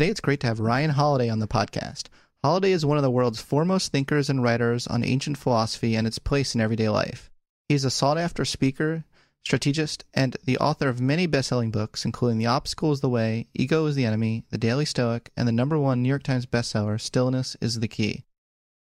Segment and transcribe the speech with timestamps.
[0.00, 2.04] Today, it's great to have Ryan Holiday on the podcast.
[2.42, 6.18] Holiday is one of the world's foremost thinkers and writers on ancient philosophy and its
[6.18, 7.30] place in everyday life.
[7.68, 9.04] He is a sought after speaker,
[9.44, 13.48] strategist, and the author of many best selling books, including The Obstacle is the Way,
[13.52, 16.98] Ego is the Enemy, The Daily Stoic, and the number one New York Times bestseller,
[16.98, 18.24] Stillness is the Key.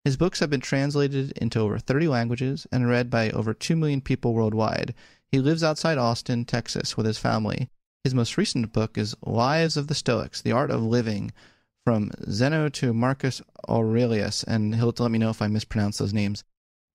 [0.06, 4.00] His books have been translated into over 30 languages and read by over 2 million
[4.00, 4.96] people worldwide.
[5.34, 7.70] He lives outside Austin, Texas, with his family
[8.04, 11.32] his most recent book is Lives of the Stoics The Art of Living,
[11.86, 16.44] from Zeno to Marcus Aurelius, and he'll let me know if I mispronounce those names.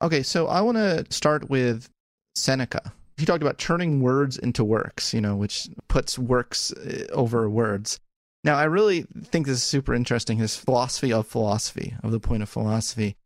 [0.03, 1.91] Okay, so I want to start with
[2.37, 2.92] Seneca.
[3.16, 7.98] He talked about turning words into works, you know, which puts works uh, over words.
[8.44, 12.42] Now, I really think this is super interesting his philosophy of philosophy, of the point
[12.42, 13.16] of philosophy.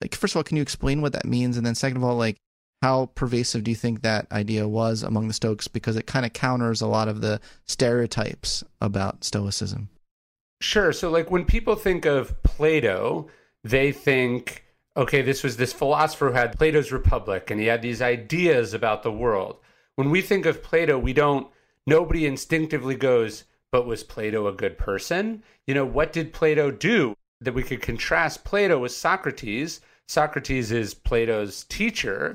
[0.00, 1.56] Like, first of all, can you explain what that means?
[1.56, 2.36] And then, second of all, like,
[2.84, 5.68] how pervasive do you think that idea was among the Stoics?
[5.68, 9.88] Because it kind of counters a lot of the stereotypes about Stoicism.
[10.60, 10.92] Sure.
[10.92, 13.28] So, like when people think of Plato,
[13.62, 14.66] they think,
[14.98, 19.02] okay, this was this philosopher who had Plato's Republic and he had these ideas about
[19.02, 19.56] the world.
[19.94, 21.46] When we think of Plato, we don't,
[21.86, 25.42] nobody instinctively goes, but was Plato a good person?
[25.66, 27.14] You know, what did Plato do?
[27.40, 29.80] That we could contrast Plato with Socrates.
[30.06, 32.34] Socrates is Plato's teacher.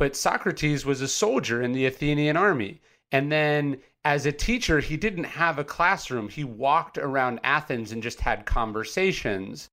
[0.00, 2.80] But Socrates was a soldier in the Athenian army.
[3.12, 6.30] And then as a teacher, he didn't have a classroom.
[6.30, 9.68] He walked around Athens and just had conversations.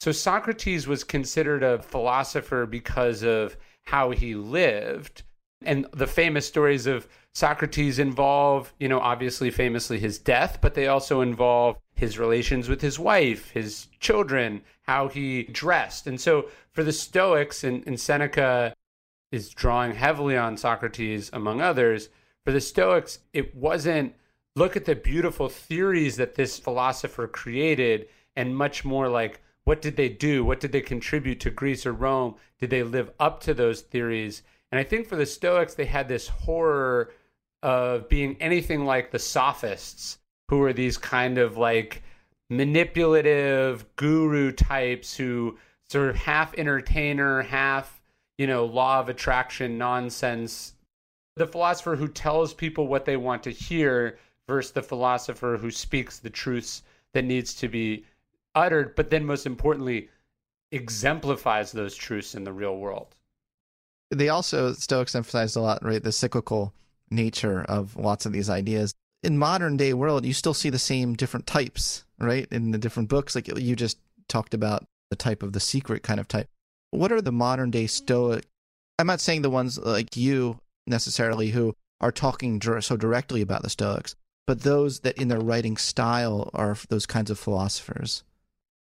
[0.00, 5.24] So Socrates was considered a philosopher because of how he lived.
[5.62, 10.88] And the famous stories of Socrates involve, you know, obviously famously his death, but they
[10.88, 16.06] also involve his relations with his wife, his children, how he dressed.
[16.06, 18.72] And so for the Stoics and, and Seneca,
[19.30, 22.08] is drawing heavily on Socrates, among others.
[22.44, 24.14] For the Stoics, it wasn't
[24.56, 29.96] look at the beautiful theories that this philosopher created, and much more like what did
[29.96, 30.44] they do?
[30.44, 32.36] What did they contribute to Greece or Rome?
[32.58, 34.42] Did they live up to those theories?
[34.72, 37.12] And I think for the Stoics, they had this horror
[37.62, 40.18] of being anything like the sophists,
[40.48, 42.02] who were these kind of like
[42.48, 45.58] manipulative guru types who
[45.90, 47.97] sort of half entertainer, half
[48.38, 50.74] you know, law of attraction nonsense.
[51.36, 56.18] The philosopher who tells people what they want to hear versus the philosopher who speaks
[56.18, 56.82] the truths
[57.12, 58.04] that needs to be
[58.54, 60.08] uttered, but then most importantly,
[60.72, 63.14] exemplifies those truths in the real world.
[64.10, 66.72] They also, Stoics emphasized a lot, right, the cyclical
[67.10, 68.94] nature of lots of these ideas.
[69.22, 73.08] In modern day world, you still see the same different types, right, in the different
[73.08, 73.34] books.
[73.34, 73.98] Like you just
[74.28, 76.48] talked about the type of the secret kind of type
[76.90, 78.46] what are the modern day Stoic?
[78.98, 83.70] I'm not saying the ones like you necessarily who are talking so directly about the
[83.70, 84.14] Stoics,
[84.46, 88.24] but those that in their writing style are those kinds of philosophers.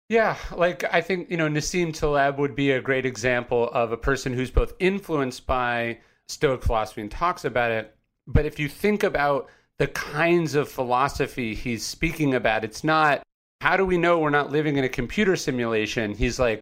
[0.09, 3.97] Yeah, like I think, you know, Nassim Taleb would be a great example of a
[3.97, 5.99] person who's both influenced by
[6.29, 7.95] Stoic philosophy and talks about it.
[8.27, 9.49] But if you think about
[9.79, 13.23] the kinds of philosophy he's speaking about, it's not
[13.61, 16.15] how do we know we're not living in a computer simulation?
[16.15, 16.61] He's like,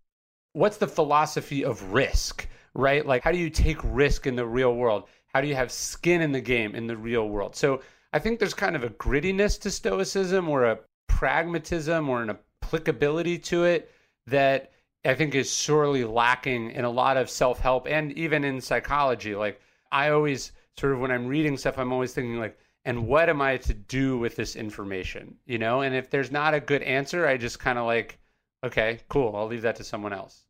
[0.58, 3.06] what's the philosophy of risk, right?
[3.06, 5.04] Like, how do you take risk in the real world?
[5.32, 7.54] How do you have skin in the game in the real world?
[7.54, 7.80] So
[8.12, 13.38] I think there's kind of a grittiness to Stoicism or a pragmatism or an applicability
[13.38, 13.92] to it
[14.26, 14.72] that
[15.04, 19.36] I think is sorely lacking in a lot of self help and even in psychology.
[19.36, 19.60] Like,
[19.92, 23.40] I always sort of, when I'm reading stuff, I'm always thinking, like, and what am
[23.40, 25.36] I to do with this information?
[25.46, 28.18] You know, and if there's not a good answer, I just kind of like,
[28.64, 30.46] okay, cool, I'll leave that to someone else.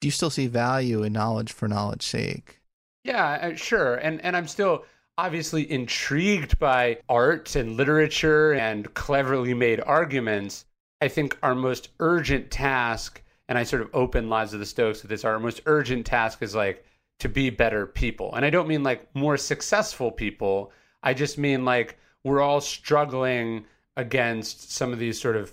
[0.00, 2.60] Do you still see value in knowledge for knowledge's sake?
[3.04, 3.96] Yeah, uh, sure.
[3.96, 4.84] And and I'm still
[5.16, 10.64] obviously intrigued by art and literature and cleverly made arguments.
[11.00, 15.02] I think our most urgent task, and I sort of open Lives of the Stoics
[15.02, 16.84] with this, our most urgent task is like
[17.18, 18.32] to be better people.
[18.34, 20.72] And I don't mean like more successful people.
[21.02, 23.64] I just mean like we're all struggling
[23.96, 25.52] against some of these sort of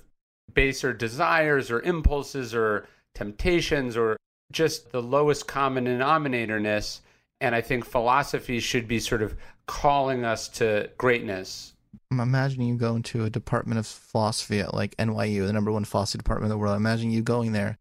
[0.53, 4.17] baser desires or impulses or temptations or
[4.51, 7.01] just the lowest common denominatorness.
[7.41, 9.35] And I think philosophy should be sort of
[9.67, 11.75] calling us to greatness
[12.11, 15.85] I'm imagining you go into a department of philosophy at like NYU, the number one
[15.85, 16.73] philosophy department in the world.
[16.73, 17.77] I Imagine you going there,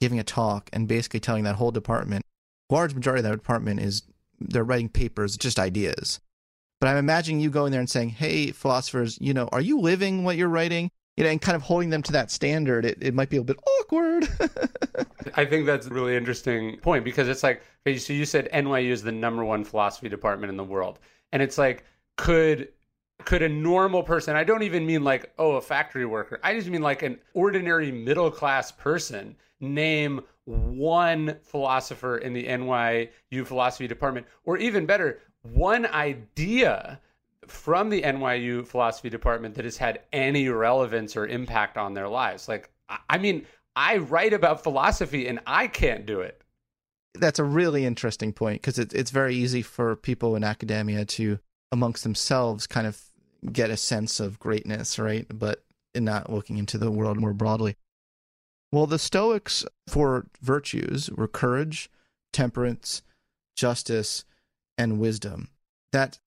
[0.00, 2.24] giving a talk, and basically telling that whole department,
[2.70, 4.02] large majority of that department is
[4.40, 6.20] they're writing papers, just ideas.
[6.80, 10.24] But I'm imagining you going there and saying, "Hey, philosophers, you know, are you living
[10.24, 12.84] what you're writing?" You know, and kind of holding them to that standard.
[12.84, 14.28] It it might be a bit awkward.
[15.34, 17.62] I think that's a really interesting point because it's like,
[17.98, 20.98] so you said NYU is the number one philosophy department in the world,
[21.32, 21.84] and it's like,
[22.16, 22.68] could
[23.24, 26.68] could a normal person, I don't even mean like, oh, a factory worker, I just
[26.68, 34.26] mean like an ordinary middle class person, name one philosopher in the NYU philosophy department,
[34.44, 37.00] or even better, one idea
[37.46, 42.48] from the NYU philosophy department that has had any relevance or impact on their lives.
[42.48, 42.70] Like,
[43.08, 46.42] I mean, I write about philosophy and I can't do it.
[47.14, 51.38] That's a really interesting point because it, it's very easy for people in academia to
[51.72, 53.00] amongst themselves kind of
[53.52, 55.26] get a sense of greatness, right?
[55.32, 55.64] But
[55.94, 57.76] in not looking into the world more broadly.
[58.70, 61.88] Well, the Stoics for virtues were courage,
[62.32, 63.02] temperance,
[63.56, 64.24] justice,
[64.76, 65.48] and wisdom.
[65.92, 66.18] That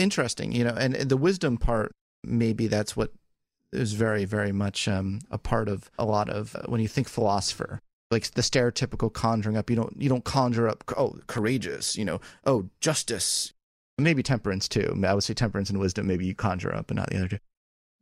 [0.00, 1.92] interesting, you know, and the wisdom part,
[2.24, 3.12] maybe that's what
[3.72, 7.08] is very, very much um, a part of a lot of uh, when you think
[7.08, 7.80] philosopher,
[8.10, 9.70] like the stereotypical conjuring up.
[9.70, 13.52] You don't you don't conjure up oh courageous, you know, oh justice,
[13.98, 15.00] maybe temperance too.
[15.04, 17.38] I would say temperance and wisdom maybe you conjure up, but not the other two.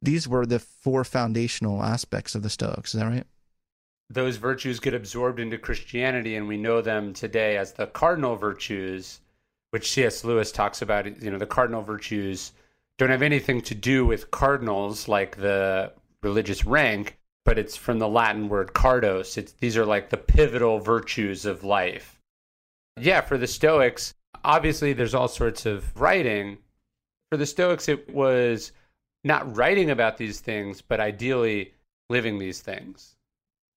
[0.00, 2.95] These were the four foundational aspects of the Stoics.
[2.95, 3.27] Is that right?
[4.11, 9.21] Those virtues get absorbed into Christianity, and we know them today as the cardinal virtues,
[9.70, 10.25] which C.S.
[10.25, 11.23] Lewis talks about.
[11.23, 12.53] You know, the cardinal virtues
[12.99, 15.93] don't have anything to do with cardinals like the
[16.23, 19.38] religious rank, but it's from the Latin word cardos.
[19.38, 22.20] It's, these are like the pivotal virtues of life.
[22.99, 26.59] Yeah, for the Stoics, obviously there's all sorts of writing.
[27.31, 28.73] For the Stoics, it was
[29.25, 31.75] not writing about these things, but ideally
[32.09, 33.17] living these things.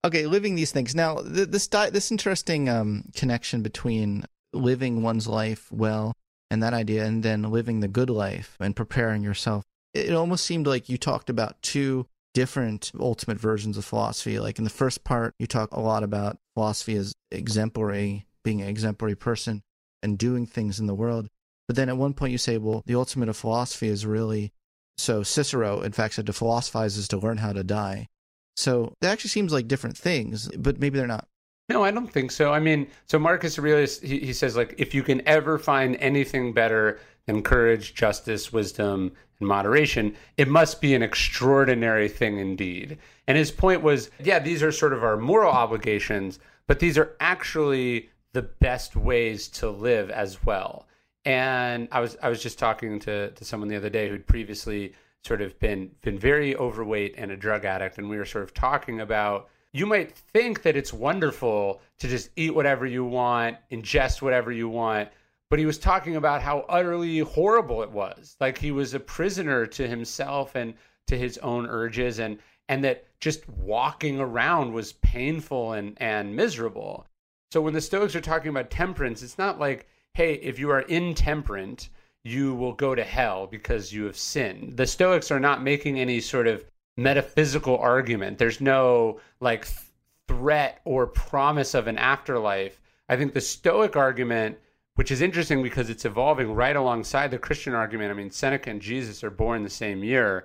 [0.03, 0.95] Okay, living these things.
[0.95, 6.13] Now, this this interesting um, connection between living one's life well
[6.49, 9.63] and that idea, and then living the good life and preparing yourself.
[9.93, 14.39] It almost seemed like you talked about two different ultimate versions of philosophy.
[14.39, 18.67] Like in the first part, you talk a lot about philosophy as exemplary, being an
[18.67, 19.61] exemplary person,
[20.03, 21.27] and doing things in the world.
[21.67, 24.51] But then at one point you say, well, the ultimate of philosophy is really
[24.97, 28.07] so Cicero, in fact, said to philosophize is to learn how to die.
[28.55, 31.27] So that actually seems like different things, but maybe they're not.
[31.71, 32.51] No, I don't think so.
[32.51, 36.51] I mean, so Marcus Aurelius, he, he says, like, if you can ever find anything
[36.51, 42.97] better than courage, justice, wisdom, and moderation, it must be an extraordinary thing indeed.
[43.25, 47.15] And his point was, yeah, these are sort of our moral obligations, but these are
[47.21, 50.87] actually the best ways to live as well.
[51.23, 54.93] And I was I was just talking to to someone the other day who'd previously
[55.23, 58.53] sort of been been very overweight and a drug addict, and we were sort of
[58.53, 64.21] talking about you might think that it's wonderful to just eat whatever you want, ingest
[64.21, 65.09] whatever you want,
[65.49, 68.35] but he was talking about how utterly horrible it was.
[68.39, 70.73] Like he was a prisoner to himself and
[71.07, 77.05] to his own urges and and that just walking around was painful and and miserable.
[77.51, 80.81] So when the Stoics are talking about temperance, it's not like, hey, if you are
[80.81, 81.89] intemperate,
[82.23, 84.77] you will go to hell because you have sinned.
[84.77, 86.63] The Stoics are not making any sort of
[87.01, 88.37] metaphysical argument.
[88.37, 89.79] There's no like th-
[90.27, 92.79] threat or promise of an afterlife.
[93.09, 94.57] I think the Stoic argument,
[94.95, 98.11] which is interesting because it's evolving right alongside the Christian argument.
[98.11, 100.43] I mean, Seneca and Jesus are born the same year.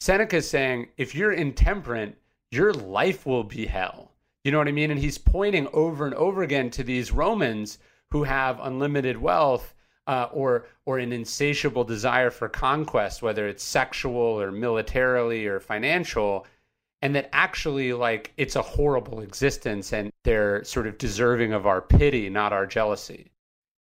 [0.00, 2.16] Seneca is saying if you're intemperate,
[2.50, 4.10] your life will be hell.
[4.44, 4.90] You know what I mean?
[4.90, 7.78] And he's pointing over and over again to these Romans
[8.10, 9.74] who have unlimited wealth
[10.06, 16.46] uh, or or an insatiable desire for conquest, whether it's sexual or militarily or financial,
[17.00, 21.80] and that actually like it's a horrible existence, and they're sort of deserving of our
[21.80, 23.30] pity, not our jealousy.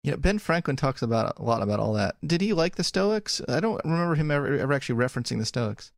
[0.05, 2.17] Yeah, Ben Franklin talks about a lot about all that.
[2.25, 3.41] Did he like the Stoics?
[3.49, 5.93] I don't remember him ever, ever actually referencing the Stoics.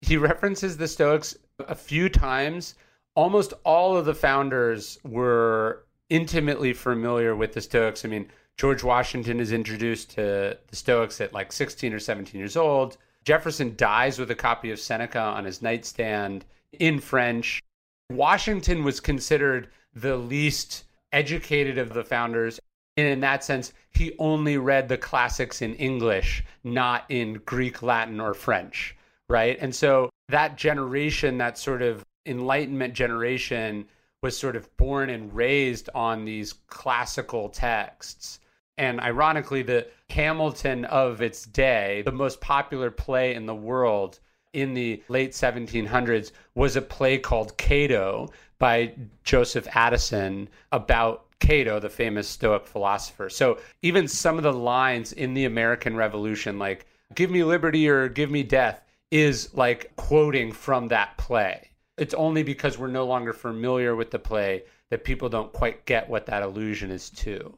[0.00, 2.74] He references the Stoics a few times.
[3.14, 8.04] Almost all of the founders were intimately familiar with the Stoics.
[8.04, 12.56] I mean, George Washington is introduced to the Stoics at like 16 or 17 years
[12.56, 12.96] old.
[13.24, 17.62] Jefferson dies with a copy of Seneca on his nightstand in French.
[18.10, 22.60] Washington was considered the least educated of the founders.
[22.96, 28.20] And in that sense, he only read the classics in English, not in Greek, Latin,
[28.20, 28.96] or French,
[29.28, 29.56] right?
[29.60, 33.86] And so that generation, that sort of Enlightenment generation,
[34.22, 38.38] was sort of born and raised on these classical texts.
[38.76, 44.18] And ironically, the Hamilton of its day, the most popular play in the world
[44.52, 51.90] in the late 1700s, was a play called Cato by Joseph Addison about Cato, the
[51.90, 53.28] famous Stoic philosopher.
[53.28, 58.08] So even some of the lines in the American Revolution, like, give me liberty or
[58.08, 61.70] give me death, is like quoting from that play.
[61.96, 66.08] It's only because we're no longer familiar with the play that people don't quite get
[66.08, 67.56] what that allusion is to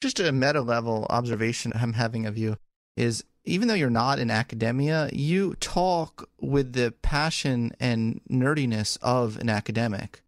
[0.00, 2.56] just a meta level observation I'm having of you
[2.96, 9.38] is even though you're not in academia, you talk with the passion and nerdiness of
[9.38, 10.22] an academic.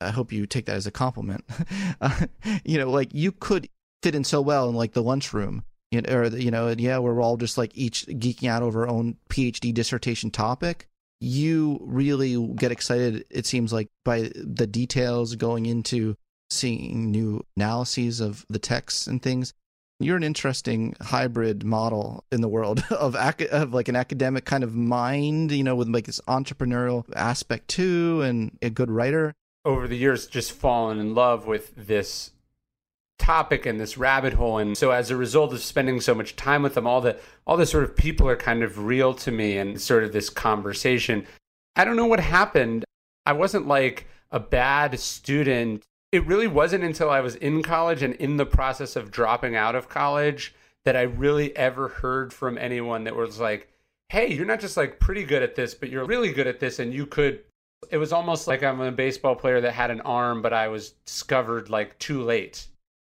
[0.00, 1.44] I hope you take that as a compliment.
[2.00, 2.26] uh,
[2.64, 3.68] you know, like you could
[4.02, 7.20] fit in so well in like the lunchroom, you know, or you know, yeah, we're
[7.20, 10.88] all just like each geeking out over our own PhD dissertation topic.
[11.20, 13.24] You really get excited.
[13.30, 16.16] It seems like by the details going into
[16.52, 19.54] seeing new analyses of the texts and things.
[20.00, 24.64] You're an interesting hybrid model in the world of ac- of like an academic kind
[24.64, 29.34] of mind, you know, with like this entrepreneurial aspect too, and a good writer.
[29.64, 32.32] Over the years, just fallen in love with this
[33.22, 36.60] topic and this rabbit hole and so as a result of spending so much time
[36.60, 37.16] with them all the
[37.46, 40.28] all the sort of people are kind of real to me and sort of this
[40.28, 41.24] conversation
[41.76, 42.84] i don't know what happened
[43.24, 48.14] i wasn't like a bad student it really wasn't until I was in college and
[48.14, 50.54] in the process of dropping out of college
[50.84, 53.68] that I really ever heard from anyone that was like,
[54.10, 56.78] hey, you're not just like pretty good at this, but you're really good at this
[56.78, 57.40] and you could.
[57.90, 60.90] It was almost like I'm a baseball player that had an arm, but I was
[61.06, 62.66] discovered like too late.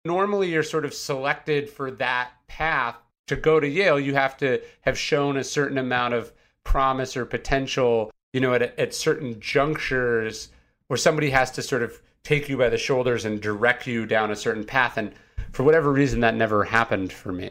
[0.05, 2.97] Normally, you're sort of selected for that path.
[3.29, 6.33] To go to Yale, you have to have shown a certain amount of
[6.65, 10.49] promise or potential, you know, at, at certain junctures
[10.87, 14.31] where somebody has to sort of take you by the shoulders and direct you down
[14.31, 14.99] a certain path.
[14.99, 15.13] And
[15.53, 17.49] for whatever reason, that never happened for me.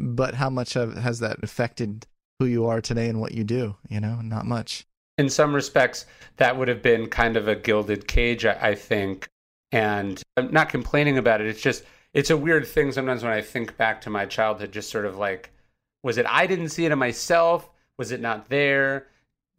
[0.00, 2.08] But how much of, has that affected
[2.40, 3.76] who you are today and what you do?
[3.88, 4.84] You know, not much.
[5.16, 6.06] In some respects,
[6.38, 9.28] that would have been kind of a gilded cage, I think.
[9.70, 11.46] And I'm not complaining about it.
[11.46, 14.90] It's just, it's a weird thing sometimes when I think back to my childhood, just
[14.90, 15.52] sort of like,
[16.02, 17.70] was it I didn't see it in myself?
[17.96, 19.06] Was it not there?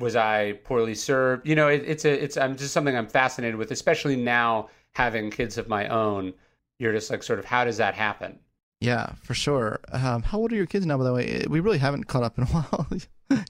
[0.02, 1.48] Was I poorly served?
[1.48, 5.32] You know, it, it's a it's I'm just something I'm fascinated with, especially now having
[5.32, 6.34] kids of my own.
[6.80, 8.40] You're just like sort of how does that happen?
[8.82, 9.80] Yeah, for sure.
[9.92, 10.98] Um, how old are your kids now?
[10.98, 12.88] By the way, we really haven't caught up in a while.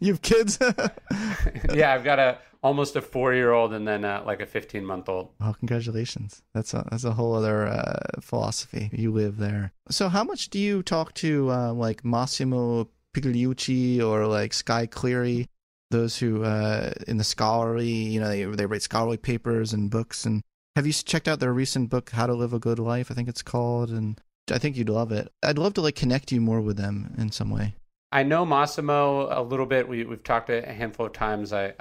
[0.02, 0.60] you have kids?
[1.74, 4.86] yeah, I've got a almost a four year old and then uh, like a 15
[4.86, 5.30] month old.
[5.40, 6.44] Oh, congratulations!
[6.54, 8.90] That's a that's a whole other uh, philosophy.
[8.94, 9.72] You live there.
[9.90, 15.48] So, how much do you talk to uh, like Massimo Pigliucci or like Skye Cleary?
[15.92, 20.26] Those who uh, in the scholarly, you know, they, they write scholarly papers and books.
[20.26, 20.42] And
[20.76, 23.12] have you checked out their recent book, How to Live a Good Life?
[23.12, 24.20] I think it's called, and
[24.52, 25.32] I think you'd love it.
[25.44, 27.76] I'd love to like connect you more with them in some way.
[28.12, 29.88] I know Massimo a little bit.
[29.88, 31.54] We we've talked a handful of times.
[31.54, 31.74] I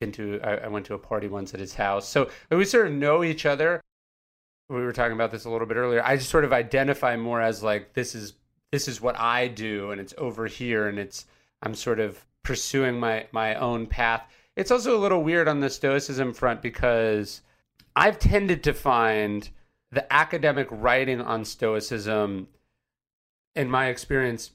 [0.00, 2.88] been to I, I went to a party once at his house, so we sort
[2.88, 3.80] of know each other.
[4.68, 6.02] We were talking about this a little bit earlier.
[6.02, 8.34] I just sort of identify more as like this is
[8.72, 11.26] this is what I do, and it's over here, and it's
[11.62, 14.22] I'm sort of pursuing my my own path.
[14.54, 17.40] It's also a little weird on the stoicism front because
[17.96, 19.48] I've tended to find
[19.90, 22.48] the academic writing on stoicism
[23.54, 24.50] in my experience,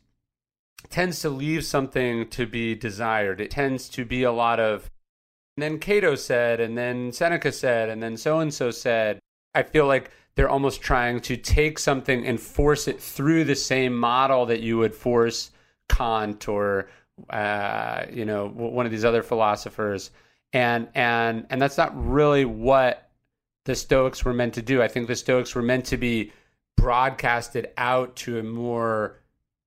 [0.89, 3.41] tends to leave something to be desired.
[3.41, 4.89] It tends to be a lot of,
[5.55, 9.19] and then Cato said, and then Seneca said, and then so and so said.
[9.55, 13.97] I feel like they're almost trying to take something and force it through the same
[13.97, 15.51] model that you would force
[15.89, 16.89] Kant or
[17.29, 20.11] uh, you know one of these other philosophers,
[20.53, 23.09] and and and that's not really what
[23.65, 24.81] the Stoics were meant to do.
[24.81, 26.31] I think the Stoics were meant to be
[26.77, 29.19] broadcasted out to a more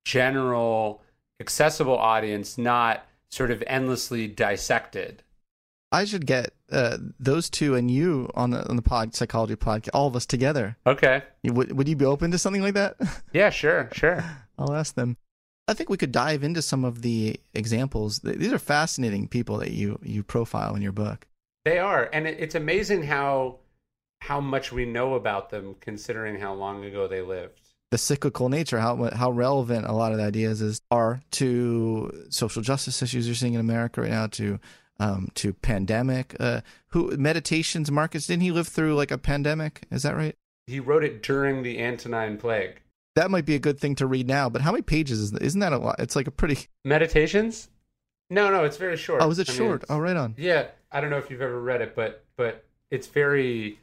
[0.05, 1.01] general,
[1.39, 5.23] accessible audience, not sort of endlessly dissected.
[5.91, 9.91] I should get uh, those two and you on the on the pod psychology podcast,
[9.93, 10.75] all of us together.
[10.87, 11.21] Okay.
[11.43, 12.95] Would would you be open to something like that?
[13.33, 14.23] Yeah, sure, sure.
[14.57, 15.17] I'll ask them.
[15.67, 18.19] I think we could dive into some of the examples.
[18.19, 21.27] These are fascinating people that you you profile in your book.
[21.63, 23.59] They are, and it's amazing how
[24.21, 27.59] how much we know about them, considering how long ago they lived.
[27.91, 32.61] The cyclical nature, how how relevant a lot of the ideas is are to social
[32.61, 34.59] justice issues you're seeing in America right now, to
[34.99, 36.35] um, to pandemic.
[36.39, 38.27] Uh, who meditations, Marcus?
[38.27, 39.83] Didn't he live through like a pandemic?
[39.91, 40.35] Is that right?
[40.67, 42.81] He wrote it during the Antonine Plague.
[43.15, 44.49] That might be a good thing to read now.
[44.49, 45.41] But how many pages is that?
[45.41, 45.97] Isn't that a lot?
[45.99, 47.69] It's like a pretty meditations.
[48.29, 49.21] No, no, it's very short.
[49.21, 49.87] Oh, is it I short?
[49.87, 50.33] Mean, oh, right on.
[50.37, 53.79] Yeah, I don't know if you've ever read it, but but it's very.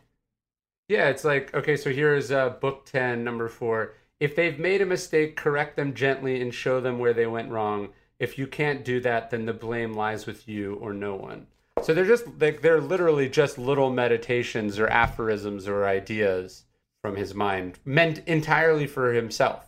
[0.88, 1.76] Yeah, it's like okay.
[1.76, 3.94] So here's uh, book ten, number four.
[4.18, 7.90] If they've made a mistake, correct them gently and show them where they went wrong.
[8.18, 11.46] If you can't do that, then the blame lies with you or no one.
[11.82, 16.64] So they're just like they're literally just little meditations or aphorisms or ideas
[17.02, 19.66] from his mind, meant entirely for himself.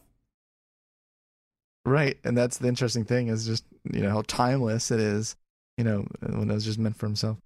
[1.85, 5.37] Right, and that's the interesting thing is just you know how timeless it is.
[5.77, 7.39] You know when it was just meant for himself.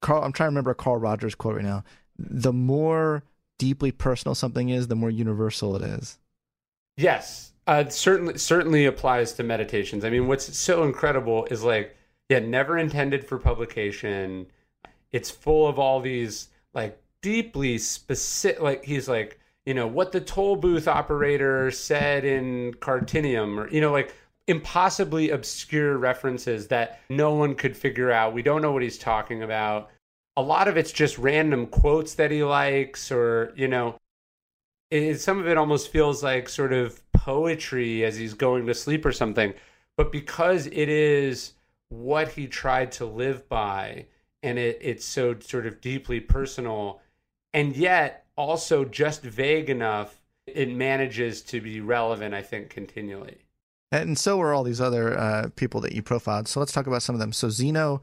[0.00, 1.84] Carl, I'm trying to remember a Carl Rogers quote right now.
[2.18, 3.22] The more
[3.58, 6.18] deeply personal something is, the more universal it is.
[6.96, 10.04] Yes, uh, certainly certainly applies to meditations.
[10.04, 11.96] I mean, what's so incredible is like,
[12.28, 14.46] yeah, never intended for publication.
[15.12, 18.60] It's full of all these like deeply specific.
[18.60, 23.80] Like he's like, you know, what the toll booth operator said in Carnuntum, or you
[23.80, 24.14] know, like
[24.48, 28.34] impossibly obscure references that no one could figure out.
[28.34, 29.90] We don't know what he's talking about.
[30.36, 33.96] A lot of it's just random quotes that he likes, or you know,
[34.90, 39.06] it, some of it almost feels like sort of poetry as he's going to sleep
[39.06, 39.54] or something.
[39.96, 41.52] But because it is
[41.90, 44.06] what he tried to live by,
[44.42, 47.00] and it, it's so sort of deeply personal,
[47.52, 53.38] and yet also just vague enough, it manages to be relevant, I think, continually.
[53.90, 56.48] And so are all these other uh, people that you profiled.
[56.48, 57.32] So let's talk about some of them.
[57.32, 58.00] So Zeno,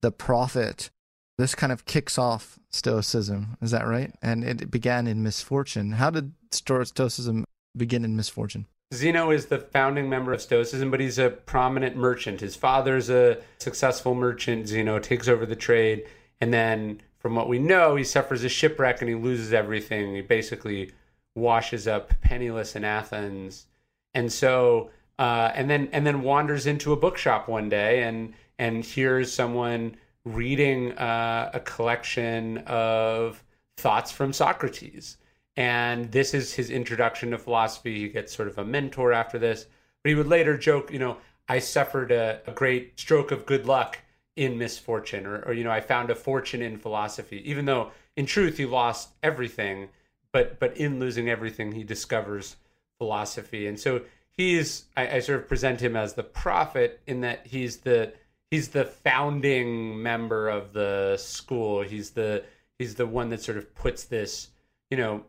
[0.00, 0.90] the prophet,
[1.36, 3.56] this kind of kicks off Stoicism.
[3.60, 4.14] Is that right?
[4.22, 5.92] And it began in misfortune.
[5.92, 7.44] How did Stoicism
[7.76, 8.66] begin in misfortune?
[8.94, 12.40] Zeno is the founding member of Stoicism, but he's a prominent merchant.
[12.40, 14.68] His father's a successful merchant.
[14.68, 16.04] Zeno takes over the trade.
[16.40, 20.12] And then, from what we know, he suffers a shipwreck and he loses everything.
[20.12, 20.90] He basically
[21.36, 23.66] washes up penniless in Athens.
[24.12, 28.84] And so, uh, and then and then wanders into a bookshop one day and and
[28.84, 33.44] hears someone reading uh, a collection of
[33.76, 35.16] thoughts from Socrates.
[35.56, 38.00] And this is his introduction to philosophy.
[38.00, 39.66] He gets sort of a mentor after this.
[40.02, 43.66] But he would later joke, you know, I suffered a, a great stroke of good
[43.66, 43.98] luck
[44.36, 48.26] in misfortune, or, or, you know, I found a fortune in philosophy, even though in
[48.26, 49.88] truth he lost everything.
[50.32, 52.56] But, but in losing everything, he discovers
[52.96, 53.66] philosophy.
[53.66, 57.78] And so he's, I, I sort of present him as the prophet in that he's
[57.78, 58.14] the,
[58.50, 61.82] he's the founding member of the school.
[61.82, 62.44] He's the,
[62.78, 64.48] he's the one that sort of puts this,
[64.90, 65.24] you know,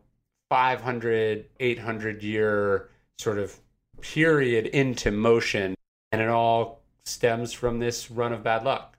[0.49, 3.59] 500, 800 year sort of
[3.99, 5.75] period into motion.
[6.13, 8.97] And it all stems from this run of bad luck.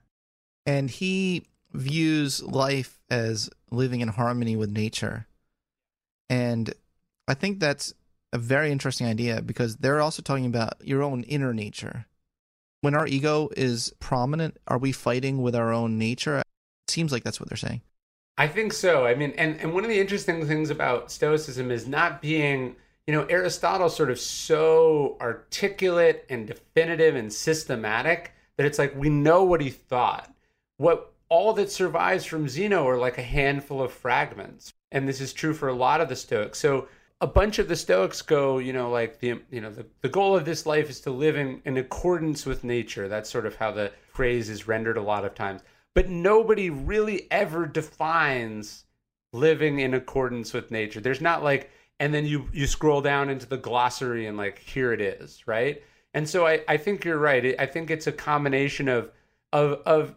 [0.65, 5.27] And he views life as living in harmony with nature.
[6.29, 6.73] And
[7.27, 7.93] I think that's
[8.33, 12.05] a very interesting idea because they're also talking about your own inner nature.
[12.81, 16.39] When our ego is prominent, are we fighting with our own nature?
[16.39, 17.81] It seems like that's what they're saying.
[18.37, 19.05] I think so.
[19.05, 22.75] I mean, and, and one of the interesting things about Stoicism is not being,
[23.07, 29.09] you know, Aristotle sort of so articulate and definitive and systematic that it's like we
[29.09, 30.33] know what he thought.
[30.77, 34.73] What all that survives from Zeno are like a handful of fragments.
[34.91, 36.59] And this is true for a lot of the Stoics.
[36.59, 36.87] So
[37.21, 40.35] a bunch of the Stoics go, you know, like the you know, the, the goal
[40.35, 43.07] of this life is to live in, in accordance with nature.
[43.07, 45.61] That's sort of how the phrase is rendered a lot of times
[45.95, 48.83] but nobody really ever defines
[49.33, 50.99] living in accordance with nature.
[50.99, 54.91] There's not like and then you you scroll down into the glossary and like here
[54.93, 55.81] it is, right?
[56.13, 57.55] And so I I think you're right.
[57.59, 59.11] I think it's a combination of
[59.53, 60.15] of of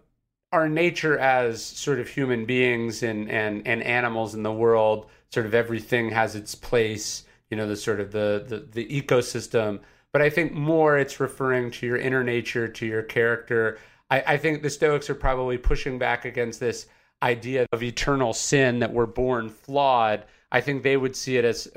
[0.53, 5.07] our nature as sort of human beings and and and animals in the world.
[5.31, 7.25] Sort of everything has its place.
[7.51, 9.81] You know, the sort of the the, the ecosystem.
[10.13, 13.79] But I think more it's referring to your inner nature, to your character.
[14.11, 16.87] I, I think the Stoics are probably pushing back against this
[17.23, 21.69] idea of eternal sin that we're born flawed I think they would see it as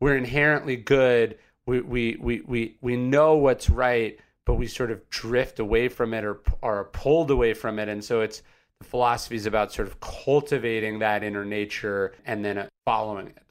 [0.00, 1.38] we're inherently good.
[1.66, 6.14] We we we we we know what's right, but we sort of drift away from
[6.14, 8.42] it or are pulled away from it, and so it's
[8.80, 13.42] the philosophy is about sort of cultivating that inner nature and then uh, following it.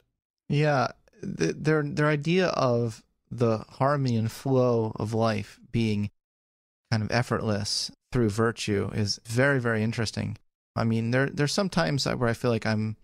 [0.48, 0.88] Yeah,
[1.22, 6.10] their their idea of the harmony and flow of life being
[6.90, 10.38] kind of effortless through virtue is very very interesting.
[10.76, 12.96] I mean, there there's some times where I feel like I'm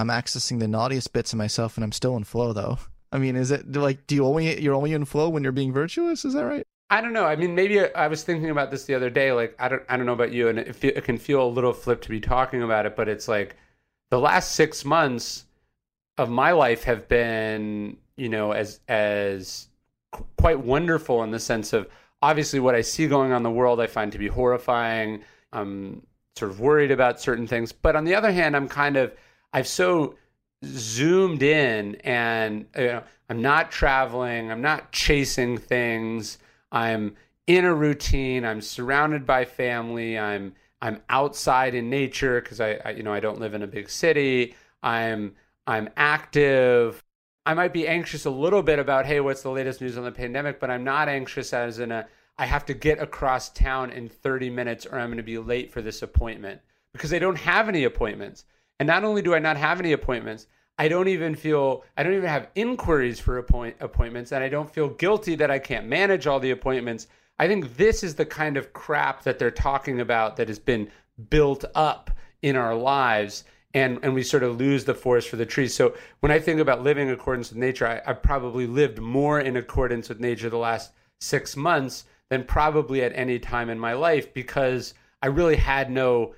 [0.00, 2.78] I'm accessing the naughtiest bits of myself and I'm still in flow though.
[3.12, 5.72] I mean, is it like do you only you're only in flow when you're being
[5.72, 6.24] virtuous?
[6.24, 6.66] Is that right?
[6.90, 7.24] I don't know.
[7.24, 9.30] I mean, maybe I was thinking about this the other day.
[9.32, 11.72] Like, I don't, I don't know about you, and it, it can feel a little
[11.72, 12.96] flip to be talking about it.
[12.96, 13.56] But it's like
[14.10, 15.44] the last six months
[16.18, 19.68] of my life have been, you know, as as
[20.36, 21.88] quite wonderful in the sense of
[22.22, 25.22] obviously what I see going on in the world, I find to be horrifying.
[25.52, 26.04] I'm
[26.36, 29.12] sort of worried about certain things, but on the other hand, I'm kind of
[29.52, 30.16] I've so
[30.64, 36.38] zoomed in and you know, I'm not traveling, I'm not chasing things.
[36.72, 42.78] I'm in a routine, I'm surrounded by family, I'm I'm outside in nature because I,
[42.84, 44.54] I you know I don't live in a big city.
[44.82, 45.34] I'm
[45.66, 47.02] I'm active.
[47.46, 50.12] I might be anxious a little bit about hey, what's the latest news on the
[50.12, 52.06] pandemic, but I'm not anxious as in a
[52.38, 55.70] I have to get across town in 30 minutes or I'm going to be late
[55.70, 58.46] for this appointment because they don't have any appointments.
[58.80, 60.46] And not only do I not have any appointments,
[60.78, 64.72] I don't even feel I don't even have inquiries for appoint, appointments and I don't
[64.72, 67.06] feel guilty that I can't manage all the appointments.
[67.38, 70.90] I think this is the kind of crap that they're talking about that has been
[71.28, 75.44] built up in our lives and and we sort of lose the forest for the
[75.44, 75.74] trees.
[75.74, 79.40] So when I think about living in accordance with nature, I, I've probably lived more
[79.40, 83.92] in accordance with nature the last six months than probably at any time in my
[83.92, 86.34] life because I really had no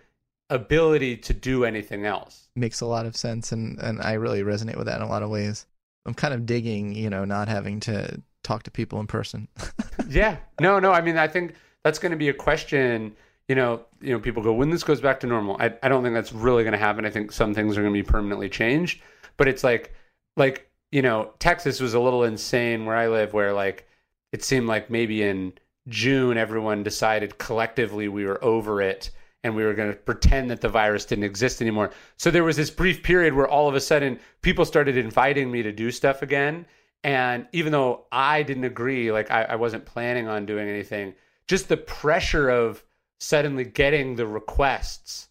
[0.53, 2.49] ability to do anything else.
[2.55, 5.23] Makes a lot of sense, and and I really resonate with that in a lot
[5.23, 5.67] of ways.
[6.07, 9.49] I'm kind of digging, you know, not having to talk to people in person.
[10.09, 10.93] yeah, no, no.
[10.93, 13.17] I mean, I think that's going to be a question.
[13.49, 15.57] You know, you know, people go when this goes back to normal.
[15.59, 17.05] I, I don't think that's really going to happen.
[17.05, 19.01] I think some things are going to be permanently changed.
[19.37, 19.95] But it's like,
[20.37, 23.89] like you know, Texas was a little insane where I live, where like
[24.33, 25.55] it seemed like maybe in
[25.89, 29.11] June everyone decided collectively we were over it
[29.45, 31.91] and we were going to pretend that the virus didn't exist anymore.
[32.17, 35.63] So there was this brief period where all of a sudden people started inviting me
[35.63, 36.67] to do stuff again.
[37.05, 41.15] And even though I didn't agree, like I, I wasn't planning on doing anything,
[41.49, 42.85] just the pressure of
[43.19, 45.29] suddenly getting the requests.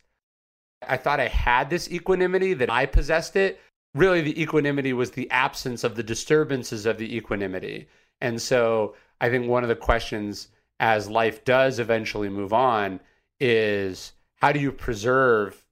[0.87, 3.59] I thought I had this equanimity, that I possessed it.
[3.93, 7.87] Really, the equanimity was the absence of the disturbances of the equanimity.
[8.19, 12.99] And so I think one of the questions as life does eventually move on
[13.41, 15.65] is how do you preserve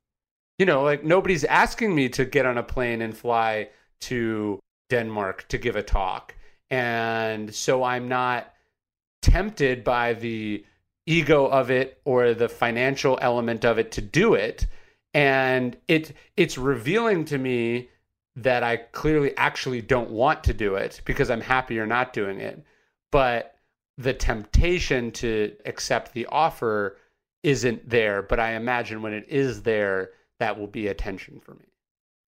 [0.58, 3.69] you know like nobody's asking me to get on a plane and fly
[4.01, 6.36] to Denmark to give a talk.
[6.69, 8.53] And so I'm not
[9.21, 10.65] tempted by the
[11.05, 14.67] ego of it or the financial element of it to do it.
[15.13, 17.89] And it it's revealing to me
[18.36, 22.63] that I clearly actually don't want to do it because I'm happier not doing it.
[23.12, 23.55] But
[23.97, 26.97] the temptation to accept the offer
[27.43, 31.65] isn't there, but I imagine when it is there, that will be attention for me.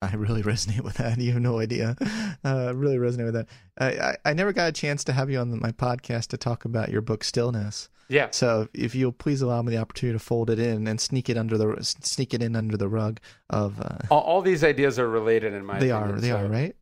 [0.02, 1.18] I really resonate with that.
[1.18, 1.96] You have no idea.
[2.44, 3.48] Uh, really resonate with that.
[3.78, 6.64] I, I, I, never got a chance to have you on my podcast to talk
[6.64, 7.88] about your book Stillness.
[8.08, 8.28] Yeah.
[8.32, 11.36] So if you'll please allow me the opportunity to fold it in and sneak it
[11.36, 13.20] under the sneak it in under the rug
[13.50, 13.80] of.
[13.80, 15.78] Uh, all, all, these ideas are related in my.
[15.78, 16.20] They opinion, are.
[16.20, 16.38] They so.
[16.38, 16.74] are right.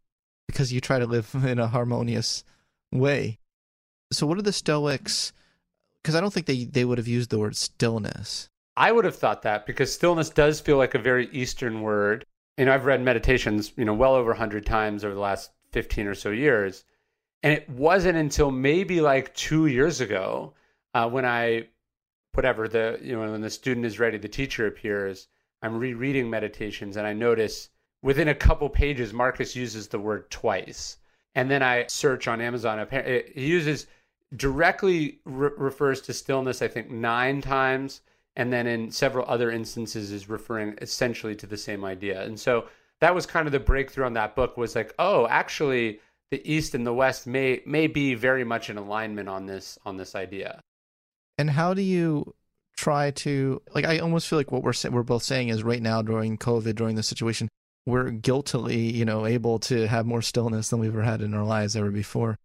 [0.46, 2.44] Because you try to live in a harmonious
[2.92, 3.38] way.
[4.12, 5.32] So what are the Stoics?
[6.08, 8.48] Because I don't think they they would have used the word stillness.
[8.78, 12.24] I would have thought that because stillness does feel like a very Eastern word.
[12.56, 16.14] And I've read meditations, you know, well over 100 times over the last 15 or
[16.14, 16.84] so years.
[17.42, 20.54] And it wasn't until maybe like two years ago
[20.94, 21.68] uh, when I,
[22.32, 25.28] whatever, the, you know, when the student is ready, the teacher appears,
[25.60, 27.68] I'm rereading meditations and I notice
[28.00, 30.96] within a couple pages, Marcus uses the word twice.
[31.34, 32.86] And then I search on Amazon.
[33.34, 33.86] He uses
[34.36, 38.02] directly re- refers to stillness, I think, nine times,
[38.36, 42.22] and then in several other instances is referring essentially to the same idea.
[42.22, 42.68] And so
[43.00, 46.74] that was kind of the breakthrough on that book was like, oh, actually, the East
[46.74, 50.60] and the West may may be very much in alignment on this on this idea.
[51.38, 52.34] And how do you
[52.76, 53.86] try to like?
[53.86, 56.96] I almost feel like what we're we're both saying is right now during COVID, during
[56.96, 57.48] this situation,
[57.86, 61.44] we're guiltily, you know, able to have more stillness than we've ever had in our
[61.44, 62.38] lives ever before.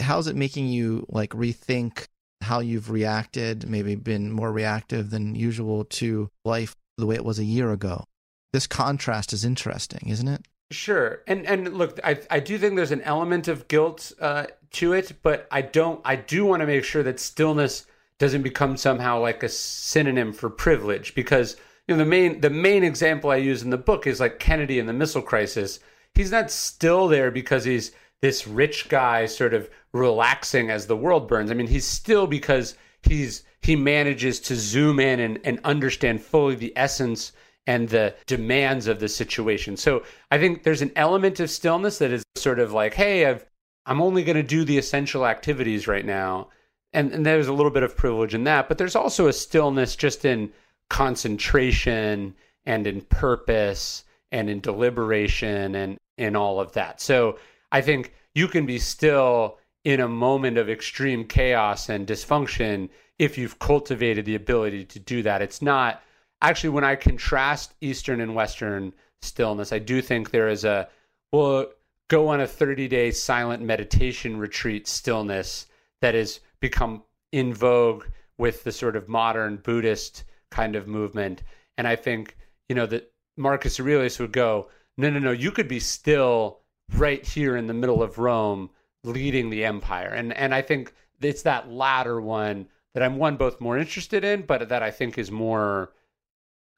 [0.00, 2.06] How's it making you like rethink
[2.42, 7.38] how you've reacted, maybe been more reactive than usual to life the way it was
[7.38, 8.04] a year ago?
[8.52, 10.46] This contrast is interesting, isn't it?
[10.72, 14.92] Sure, and and look, I I do think there's an element of guilt uh, to
[14.92, 16.00] it, but I don't.
[16.04, 17.86] I do want to make sure that stillness
[18.18, 21.56] doesn't become somehow like a synonym for privilege, because
[21.88, 24.78] you know the main the main example I use in the book is like Kennedy
[24.78, 25.80] and the missile crisis.
[26.14, 27.90] He's not still there because he's
[28.22, 31.50] this rich guy sort of relaxing as the world burns.
[31.50, 36.54] I mean, he's still because he's he manages to zoom in and, and understand fully
[36.54, 37.32] the essence
[37.66, 39.76] and the demands of the situation.
[39.76, 43.44] So I think there's an element of stillness that is sort of like, hey, I've,
[43.86, 46.48] I'm only going to do the essential activities right now.
[46.92, 49.94] And, and there's a little bit of privilege in that, but there's also a stillness
[49.94, 50.50] just in
[50.88, 57.00] concentration and in purpose and in deliberation and in all of that.
[57.00, 57.38] So
[57.72, 63.38] I think you can be still in a moment of extreme chaos and dysfunction if
[63.38, 65.42] you've cultivated the ability to do that.
[65.42, 66.02] It's not
[66.42, 70.88] actually when I contrast Eastern and Western stillness, I do think there is a
[71.32, 71.66] well
[72.08, 75.66] go on a 30 day silent meditation retreat stillness
[76.00, 77.02] that has become
[77.32, 78.04] in vogue
[78.38, 81.42] with the sort of modern Buddhist kind of movement.
[81.78, 82.36] And I think,
[82.68, 86.59] you know, that Marcus Aurelius would go, no, no, no, you could be still
[86.94, 88.70] right here in the middle of Rome
[89.04, 90.08] leading the empire.
[90.08, 94.42] And and I think it's that latter one that I'm one both more interested in,
[94.42, 95.92] but that I think is more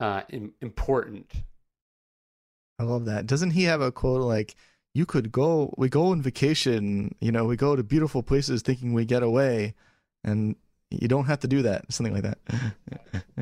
[0.01, 0.23] uh,
[0.61, 1.31] important.
[2.79, 3.27] I love that.
[3.27, 4.55] Doesn't he have a quote like,
[4.95, 8.93] "You could go, we go on vacation, you know, we go to beautiful places thinking
[8.93, 9.75] we get away,
[10.25, 10.57] and
[11.01, 12.39] you don't have to do that." Something like that.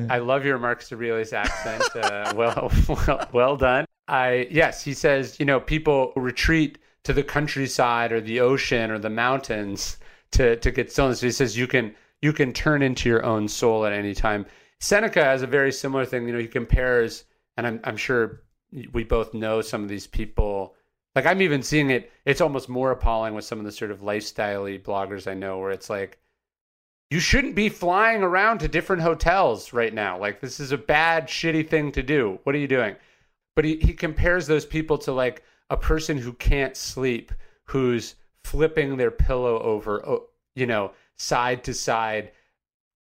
[0.09, 1.83] I love your Marcus Aurelius accent.
[1.95, 3.85] Uh, well, well, well done.
[4.07, 8.99] I yes, he says, you know, people retreat to the countryside or the ocean or
[8.99, 9.97] the mountains
[10.33, 11.21] to to get stillness.
[11.21, 14.45] He says you can you can turn into your own soul at any time.
[14.79, 16.27] Seneca has a very similar thing.
[16.27, 17.25] You know, he compares,
[17.57, 18.41] and I'm, I'm sure
[18.93, 20.75] we both know some of these people.
[21.15, 22.11] Like I'm even seeing it.
[22.25, 25.71] It's almost more appalling with some of the sort of lifestyle bloggers I know, where
[25.71, 26.19] it's like,
[27.11, 30.17] you shouldn't be flying around to different hotels right now.
[30.17, 32.39] Like this is a bad, shitty thing to do.
[32.43, 32.95] What are you doing?
[33.53, 37.33] But he, he compares those people to like a person who can't sleep,
[37.65, 40.21] who's flipping their pillow over,
[40.55, 42.31] you know, side to side,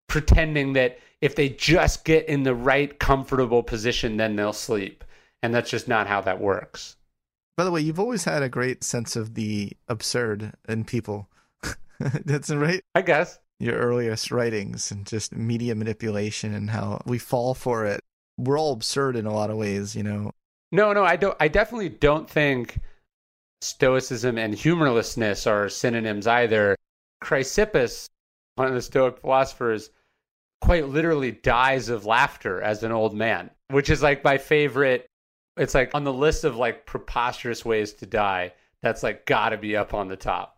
[0.07, 5.03] pretending that if they just get in the right comfortable position, then they'll sleep.
[5.43, 6.97] And that's just not how that works.
[7.55, 11.29] By the way, you've always had a great sense of the absurd in people.
[11.99, 12.83] that's right.
[12.95, 13.37] I guess.
[13.61, 17.99] Your earliest writings and just media manipulation and how we fall for it.
[18.39, 20.31] We're all absurd in a lot of ways, you know.
[20.71, 22.79] No, no, I don't I definitely don't think
[23.61, 26.75] stoicism and humorlessness are synonyms either.
[27.23, 28.09] Chrysippus,
[28.55, 29.91] one of the Stoic philosophers,
[30.61, 35.07] quite literally dies of laughter as an old man, which is like my favorite.
[35.57, 38.53] It's like on the list of like preposterous ways to die.
[38.81, 40.57] That's like got to be up on the top.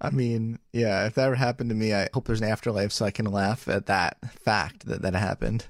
[0.00, 3.04] I mean, yeah, if that ever happened to me, I hope there's an afterlife so
[3.04, 5.66] I can laugh at that fact that that happened.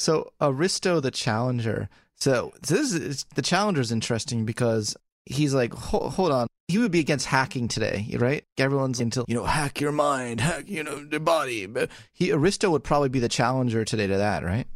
[0.00, 1.88] So, Aristo the Challenger.
[2.16, 6.90] So, this is the Challenger is interesting because he's like, hold, hold on, he would
[6.90, 8.44] be against hacking today, right?
[8.58, 11.66] Everyone's into you know hack your mind, hack you know the body.
[11.66, 14.66] But he Aristo would probably be the challenger today to that, right?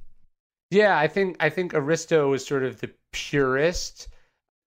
[0.71, 4.09] Yeah, I think I think Aristo is sort of the purist.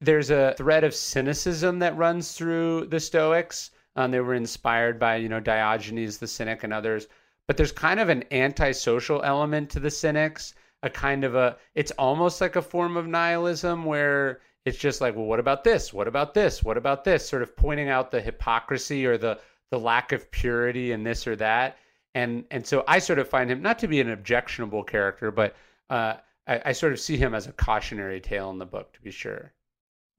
[0.01, 3.71] There's a thread of cynicism that runs through the Stoics.
[3.97, 7.07] Um, they were inspired by you know Diogenes the Cynic and others,
[7.47, 10.53] but there's kind of an antisocial element to the Cynics.
[10.83, 15.15] A kind of a it's almost like a form of nihilism where it's just like,
[15.15, 15.91] well, what about this?
[15.93, 16.63] What about this?
[16.63, 17.27] What about this?
[17.27, 21.35] Sort of pointing out the hypocrisy or the the lack of purity in this or
[21.35, 21.77] that.
[22.15, 25.55] And and so I sort of find him not to be an objectionable character, but
[25.89, 26.15] uh,
[26.47, 29.12] I, I sort of see him as a cautionary tale in the book, to be
[29.12, 29.51] sure.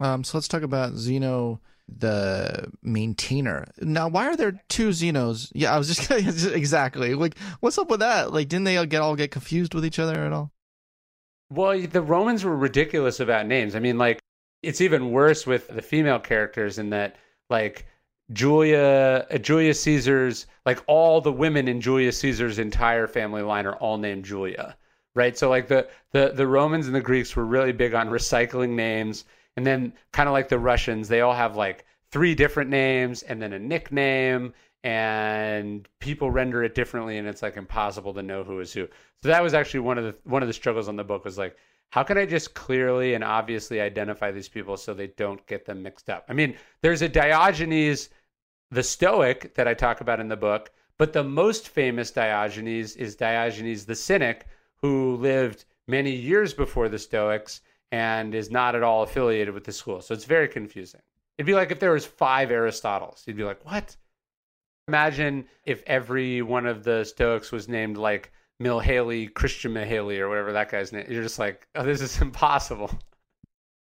[0.00, 1.60] Um, so let's talk about Zeno
[1.98, 3.66] the maintainer.
[3.80, 5.50] Now, why are there two Zenos?
[5.54, 6.10] Yeah, I was just
[6.46, 8.32] exactly like, what's up with that?
[8.32, 10.52] Like, didn't they all get all get confused with each other at all?
[11.50, 13.74] Well, the Romans were ridiculous about names.
[13.74, 14.20] I mean, like
[14.62, 17.16] it's even worse with the female characters in that
[17.48, 17.86] like
[18.32, 23.76] Julia uh, Julius Caesar's like all the women in Julius Caesar's entire family line are
[23.76, 24.76] all named Julia,
[25.14, 25.36] right?
[25.36, 29.24] So like the the the Romans and the Greeks were really big on recycling names,
[29.56, 33.40] and then kind of like the Russians, they all have like three different names and
[33.40, 38.60] then a nickname and people render it differently and it's like impossible to know who
[38.60, 38.88] is who.
[39.22, 41.38] So that was actually one of the one of the struggles on the book was
[41.38, 41.56] like
[41.90, 45.82] how can I just clearly and obviously identify these people so they don't get them
[45.82, 46.24] mixed up?
[46.28, 48.10] I mean, there's a Diogenes
[48.70, 53.16] the Stoic that I talk about in the book, but the most famous Diogenes is
[53.16, 57.60] Diogenes the Cynic who lived many years before the Stoics
[57.92, 60.00] and is not at all affiliated with the school.
[60.00, 61.00] So it's very confusing.
[61.38, 63.26] It'd be like if there was five Aristotles.
[63.26, 63.96] You'd be like, "What?"
[64.88, 70.52] Imagine if every one of the Stoics was named like Milhaly, Christian Milhaly, or whatever
[70.52, 71.06] that guy's name.
[71.08, 72.90] You're just like, "Oh, this is impossible."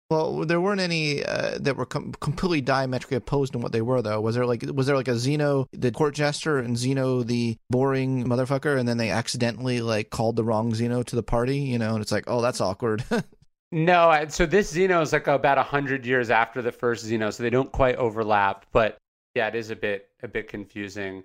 [0.09, 4.03] Well, there weren't any uh, that were com- completely diametrically opposed in what they were,
[4.03, 4.21] though.
[4.21, 8.25] Was there like was there like a Zeno, the court jester, and Zeno, the boring
[8.25, 11.95] motherfucker, and then they accidentally like called the wrong Zeno to the party, you know?
[11.95, 13.03] And it's like, oh, that's awkward.
[13.73, 17.51] no, so this Zeno is like about hundred years after the first Zeno, so they
[17.51, 18.67] don't quite overlap.
[18.73, 18.99] But
[19.35, 21.25] yeah, it is a bit a bit confusing.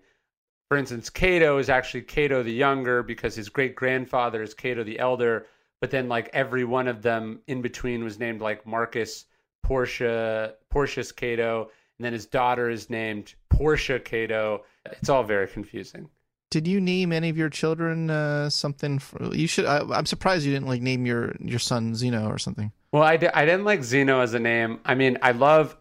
[0.69, 4.99] For instance, Cato is actually Cato the younger because his great grandfather is Cato the
[4.99, 5.45] elder
[5.81, 9.25] but then like every one of them in between was named like Marcus
[9.63, 14.63] Portia Portius Cato, and then his daughter is named Portia Cato.
[14.85, 16.07] It's all very confusing.
[16.51, 18.99] Did you name any of your children uh, something?
[18.99, 19.65] For, you should.
[19.65, 22.71] I, am surprised you didn't like name your your son Zeno or something.
[22.91, 24.81] Well, I, di- I didn't like Zeno as a name.
[24.83, 25.77] I mean, I love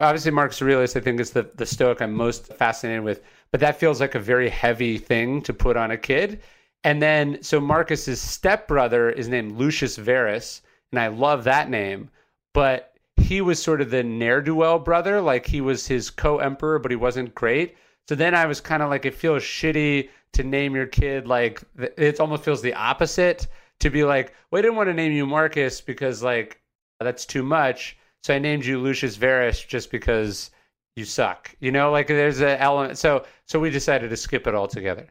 [0.00, 0.96] obviously Marcus Aurelius.
[0.96, 4.18] I think is the the Stoic I'm most fascinated with, but that feels like a
[4.18, 6.40] very heavy thing to put on a kid.
[6.82, 12.08] And then, so Marcus's stepbrother is named Lucius Verus, and I love that name.
[12.54, 16.38] But he was sort of the ne'er do well brother, like he was his co
[16.38, 17.76] emperor, but he wasn't great.
[18.08, 21.62] So then I was kind of like, it feels shitty to name your kid like
[21.78, 23.46] it almost feels the opposite
[23.80, 26.60] to be like, well, I didn't want to name you Marcus because like
[27.00, 27.96] that's too much.
[28.22, 30.50] So I named you Lucius Verus just because
[30.94, 31.54] you suck.
[31.60, 32.98] You know, like there's an element.
[32.98, 35.08] So so we decided to skip it altogether.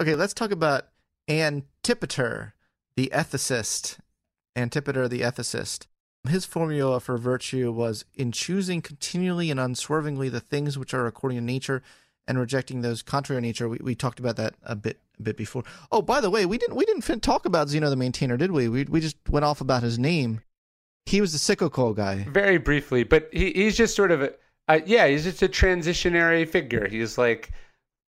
[0.00, 0.88] Okay, let's talk about
[1.28, 2.52] Antipater,
[2.96, 3.98] the ethicist.
[4.56, 5.86] Antipater, the ethicist.
[6.28, 11.38] His formula for virtue was in choosing continually and unswervingly the things which are according
[11.38, 11.82] to nature
[12.30, 13.68] and rejecting those contrary nature.
[13.68, 15.64] We, we talked about that a bit a bit before.
[15.90, 18.68] Oh, by the way, we didn't we didn't talk about Zeno the Maintainer, did we?
[18.68, 20.40] We we just went off about his name.
[21.06, 22.24] He was the cyclical guy.
[22.30, 26.86] Very briefly, but he, he's just sort of a yeah, he's just a transitionary figure.
[26.88, 27.50] He's like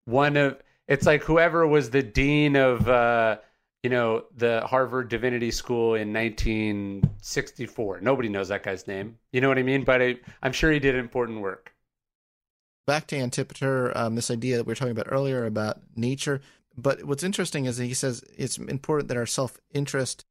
[0.06, 3.38] one of it's like whoever was the dean of uh,
[3.82, 8.02] you know the Harvard Divinity School in 1964.
[8.02, 9.18] Nobody knows that guy's name.
[9.32, 9.84] You know what I mean?
[9.84, 11.74] But I, am sure he did important work.
[12.92, 16.42] Back to Antipater, um, this idea that we were talking about earlier about nature.
[16.76, 20.26] But what's interesting is that he says it's important that our self interest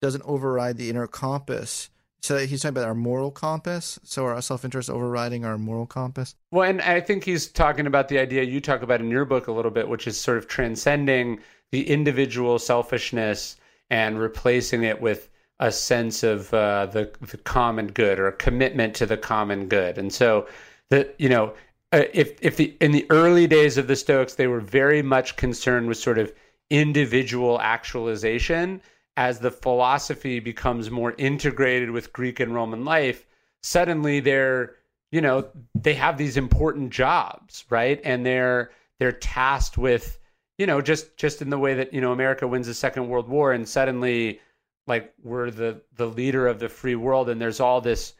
[0.00, 1.90] doesn't override the inner compass
[2.26, 4.00] so he's talking about our moral compass.
[4.02, 6.34] So our self-interest overriding our moral compass.
[6.50, 9.46] Well, and I think he's talking about the idea you talk about in your book
[9.46, 11.38] a little bit, which is sort of transcending
[11.70, 13.56] the individual selfishness
[13.90, 18.94] and replacing it with a sense of uh, the the common good or a commitment
[18.96, 19.96] to the common good.
[19.96, 20.48] And so
[20.90, 21.54] that you know,
[21.92, 25.36] uh, if if the in the early days of the Stoics, they were very much
[25.36, 26.32] concerned with sort of
[26.70, 28.80] individual actualization
[29.16, 33.26] as the philosophy becomes more integrated with Greek and Roman life,
[33.62, 34.74] suddenly they're,
[35.10, 38.00] you know, they have these important jobs, right?
[38.04, 40.18] And they're they're tasked with,
[40.58, 43.28] you know, just just in the way that, you know, America wins the Second World
[43.28, 44.40] War and suddenly
[44.86, 48.14] like we're the the leader of the free world and there's all this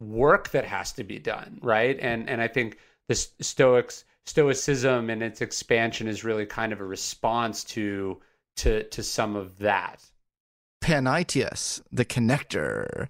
[0.00, 1.98] work that has to be done, right?
[2.00, 6.84] And and I think the Stoics Stoicism and its expansion is really kind of a
[6.84, 8.20] response to
[8.56, 10.04] to to some of that.
[10.82, 13.08] Panaetius, the connector.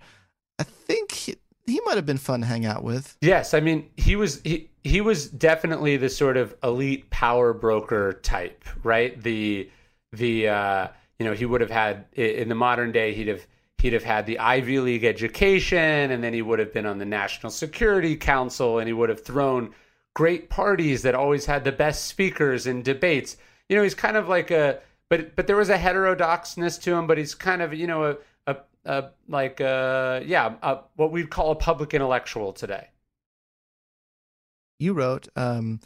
[0.59, 3.17] I think he, he might have been fun to hang out with.
[3.21, 8.15] Yes, I mean he was he he was definitely the sort of elite power broker
[8.23, 9.21] type, right?
[9.23, 9.71] The
[10.13, 13.47] the uh, you know he would have had in the modern day he'd have
[13.79, 17.05] he'd have had the Ivy League education, and then he would have been on the
[17.05, 19.75] National Security Council, and he would have thrown
[20.15, 23.37] great parties that always had the best speakers and debates.
[23.69, 27.07] You know, he's kind of like a but but there was a heterodoxness to him.
[27.07, 28.17] But he's kind of you know a
[28.47, 32.89] a, a like a, yeah a, what we'd call a public intellectual today.
[34.79, 35.81] You wrote, um,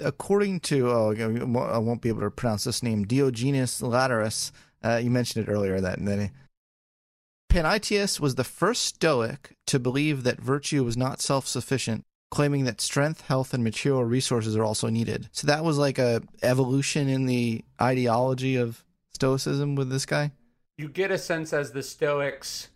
[0.00, 4.52] according to oh I won't be able to pronounce this name Diogenes Laertius.
[4.82, 6.30] Uh, you mentioned it earlier that that
[7.50, 12.80] Panaetius was the first Stoic to believe that virtue was not self sufficient claiming that
[12.80, 15.28] strength, health, and material resources are also needed.
[15.32, 20.32] So that was like a evolution in the ideology of Stoicism with this guy.
[20.78, 22.68] you get a sense as the Stoics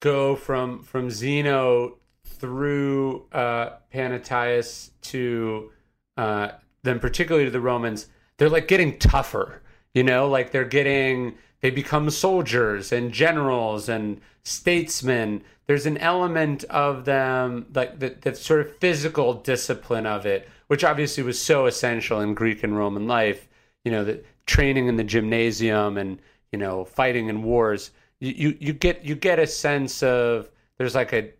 [0.00, 5.70] go from from Zeno through uh, Panaetius to
[6.16, 9.62] uh, then particularly to the Romans, they're like getting tougher.
[9.94, 15.42] You know, like they're getting they become soldiers and generals and statesmen.
[15.66, 20.84] There's an element of them like the, the sort of physical discipline of it, which
[20.84, 23.48] obviously was so essential in Greek and Roman life.
[23.84, 26.18] You know, the training in the gymnasium and
[26.52, 27.90] you know fighting in wars.
[28.20, 31.30] You, you you get you get a sense of there's like a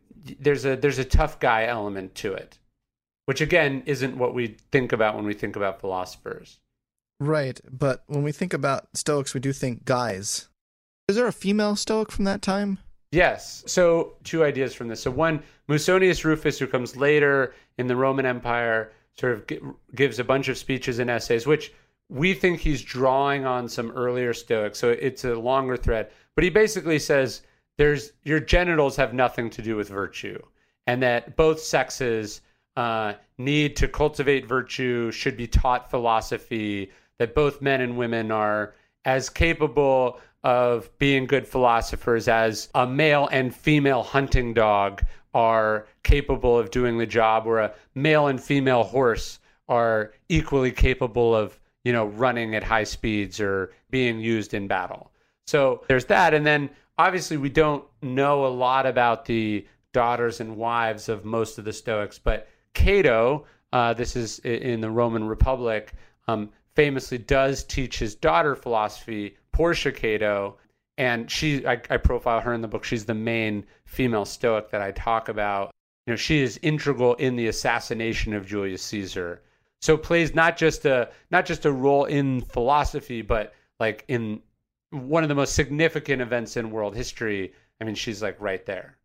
[0.41, 2.59] there's a there's a tough guy element to it,
[3.27, 6.59] which again isn't what we think about when we think about philosophers.
[7.21, 10.49] Right, but when we think about Stoics, we do think guys.
[11.09, 12.79] Is there a female Stoic from that time?
[13.11, 13.65] Yes.
[13.67, 15.03] So two ideas from this.
[15.03, 19.45] So one, Musonius Rufus, who comes later in the Roman Empire, sort of
[19.95, 21.73] gives a bunch of speeches and essays, which
[22.09, 24.79] we think he's drawing on some earlier Stoics.
[24.79, 27.43] So it's a longer thread, but he basically says
[27.79, 30.41] there's your genitals have nothing to do with virtue,
[30.87, 32.43] and that both sexes
[32.77, 36.91] uh, need to cultivate virtue, should be taught philosophy.
[37.19, 43.29] That both men and women are as capable of being good philosophers as a male
[43.33, 45.03] and female hunting dog
[45.35, 51.35] are capable of doing the job, or a male and female horse are equally capable
[51.35, 55.13] of, you know, running at high speeds or being used in battle.
[55.47, 56.35] So there's that.
[56.35, 61.59] And then obviously we don't know a lot about the daughters and wives of most
[61.59, 65.93] of the Stoics, but Cato, uh, this is in the Roman Republic,
[66.27, 70.59] um, famously does teach his daughter philosophy, Portia Cato,
[70.97, 72.85] and she I, I, profile her in the book.
[72.85, 75.73] She's the main female Stoic that I talk about.
[76.07, 79.43] You know, she is integral in the assassination of Julius Caesar.
[79.81, 84.41] So plays not just a not just a role in philosophy, but like in
[84.91, 87.55] one of the most significant events in world history.
[87.81, 88.97] I mean, she's like right there.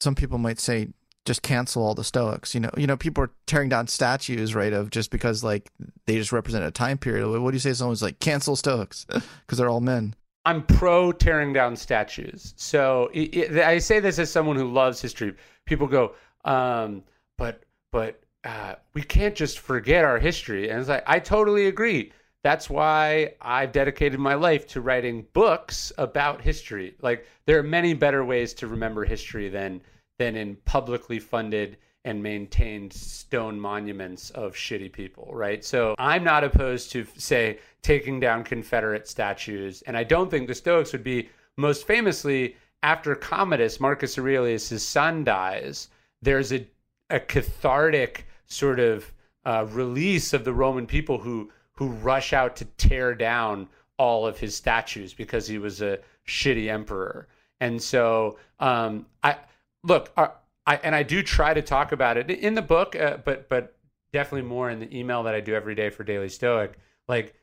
[0.00, 0.88] Some people might say
[1.28, 2.54] just cancel all the Stoics.
[2.54, 4.72] You know, you know, people are tearing down statues, right?
[4.72, 5.70] Of just because like
[6.06, 7.28] they just represent a time period.
[7.28, 7.74] What do you say?
[7.74, 10.14] Someone's like cancel Stoics because they're all men.
[10.46, 12.54] I'm pro tearing down statues.
[12.56, 15.34] So it, it, I say this as someone who loves history.
[15.66, 16.14] People go,
[16.46, 17.04] um,
[17.36, 17.62] but
[17.92, 20.70] but uh, we can't just forget our history.
[20.70, 22.10] And it's like I totally agree.
[22.42, 26.96] That's why I've dedicated my life to writing books about history.
[27.02, 29.82] Like there are many better ways to remember history than
[30.18, 35.64] than in publicly funded and maintained stone monuments of shitty people, right?
[35.64, 39.82] So I'm not opposed to, say, taking down Confederate statues.
[39.82, 45.24] And I don't think the Stoics would be most famously after Commodus, Marcus Aurelius' son,
[45.24, 45.88] dies,
[46.22, 46.66] there's a,
[47.10, 49.12] a cathartic sort of
[49.44, 54.36] uh, release of the Roman people who who rush out to tear down all of
[54.36, 57.28] his statues because he was a shitty emperor.
[57.60, 59.36] And so um, I
[59.88, 60.28] look, uh,
[60.66, 63.76] I and I do try to talk about it in the book, uh, but but
[64.12, 66.78] definitely more in the email that I do every day for Daily Stoic.
[67.08, 67.34] Like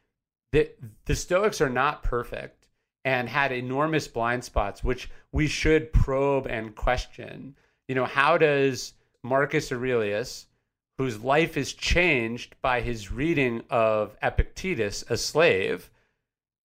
[0.51, 0.69] the
[1.05, 2.67] the Stoics are not perfect
[3.03, 7.55] and had enormous blind spots, which we should probe and question.
[7.87, 8.93] You know, how does
[9.23, 10.47] Marcus Aurelius,
[10.97, 15.89] whose life is changed by his reading of Epictetus, a slave,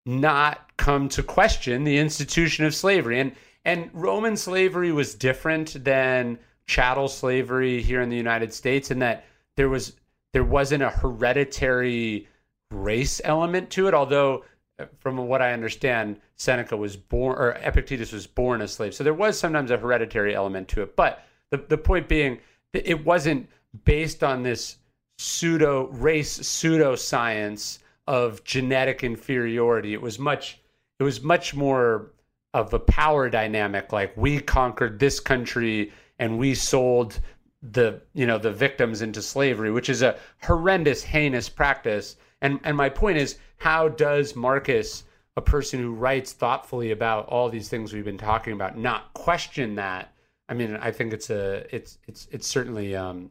[0.07, 3.21] not come to question the institution of slavery?
[3.21, 3.33] And
[3.65, 9.25] and Roman slavery was different than chattel slavery here in the United States in that
[9.57, 9.97] there was
[10.33, 12.29] there wasn't a hereditary
[12.71, 14.45] race element to it, although
[14.79, 18.95] uh, from what I understand, Seneca was born or Epictetus was born a slave.
[18.95, 20.95] So there was sometimes a hereditary element to it.
[20.95, 22.39] But the, the point being
[22.73, 23.49] it wasn't
[23.85, 24.77] based on this
[25.19, 29.93] pseudo race pseudo science of genetic inferiority.
[29.93, 30.61] It was much
[30.99, 32.13] it was much more
[32.55, 37.21] of a power dynamic like we conquered this country and we sold
[37.63, 42.77] the you know the victims into slavery which is a horrendous heinous practice and and
[42.77, 45.05] my point is how does marcus
[45.37, 49.75] a person who writes thoughtfully about all these things we've been talking about not question
[49.75, 50.13] that
[50.49, 53.31] i mean i think it's a it's it's it's certainly um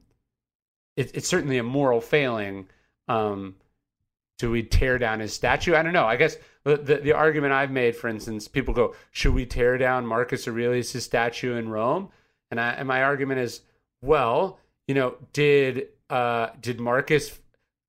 [0.96, 2.68] it, it's certainly a moral failing
[3.08, 3.56] um
[4.40, 5.76] do we tear down his statue?
[5.76, 6.06] I don't know.
[6.06, 10.06] I guess the, the, argument I've made, for instance, people go, should we tear down
[10.06, 12.10] Marcus Aurelius' statue in Rome?
[12.52, 13.62] And, I, and my argument is,
[14.02, 17.40] well, you know, did uh, did Marcus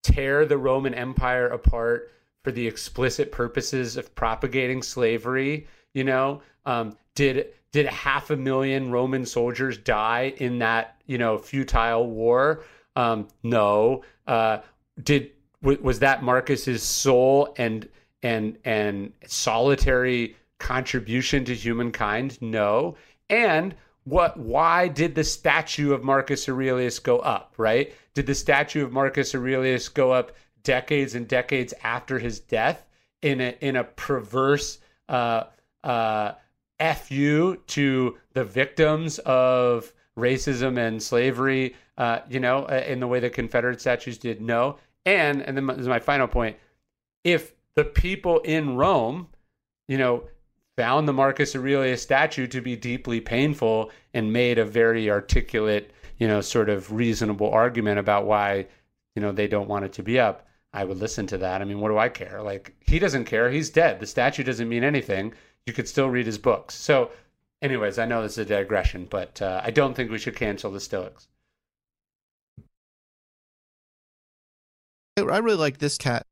[0.03, 2.13] tear the Roman Empire apart
[2.45, 5.67] for the explicit purposes of propagating slavery?
[5.95, 11.39] You know, um, did did half a million Roman soldiers die in that you know
[11.39, 12.65] futile war?
[12.97, 14.05] Um, no.
[14.27, 14.59] Uh,
[15.03, 15.31] did
[15.63, 17.89] was that Marcus's sole and
[18.23, 22.41] and and solitary contribution to humankind?
[22.41, 22.97] No.
[23.29, 27.93] And what why did the statue of Marcus Aurelius go up, right?
[28.15, 32.87] Did the statue of Marcus Aurelius go up decades and decades after his death
[33.23, 35.45] in a in a perverse uh,
[35.85, 36.33] uh,
[36.97, 41.75] fu to the victims of racism and slavery?
[41.99, 44.41] Uh, you know, uh, in the way the Confederate statues did.
[44.41, 46.57] No, and and then this is my final point.
[47.23, 49.27] If the people in Rome,
[49.89, 50.25] you know,
[50.77, 56.29] found the Marcus Aurelius statue to be deeply painful and made a very articulate, you
[56.29, 58.67] know, sort of reasonable argument about why,
[59.17, 60.47] you know, they don't want it to be up.
[60.75, 61.63] I would listen to that.
[61.63, 62.43] I mean, what do I care?
[62.43, 63.51] Like, he doesn't care.
[63.51, 63.99] He's dead.
[63.99, 65.33] The statue doesn't mean anything.
[65.65, 66.75] You could still read his books.
[66.75, 67.11] So,
[67.63, 70.71] anyways, I know this is a digression, but uh, I don't think we should cancel
[70.71, 71.29] the Stoics.
[75.17, 76.27] I really like this cat,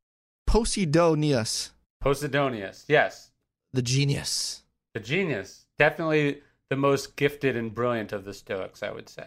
[0.48, 1.70] Posidonius.
[2.02, 3.30] Posidonius, yes.
[3.72, 4.62] The genius.
[4.94, 5.66] The genius.
[5.78, 6.40] Definitely
[6.70, 9.26] the most gifted and brilliant of the Stoics, I would say.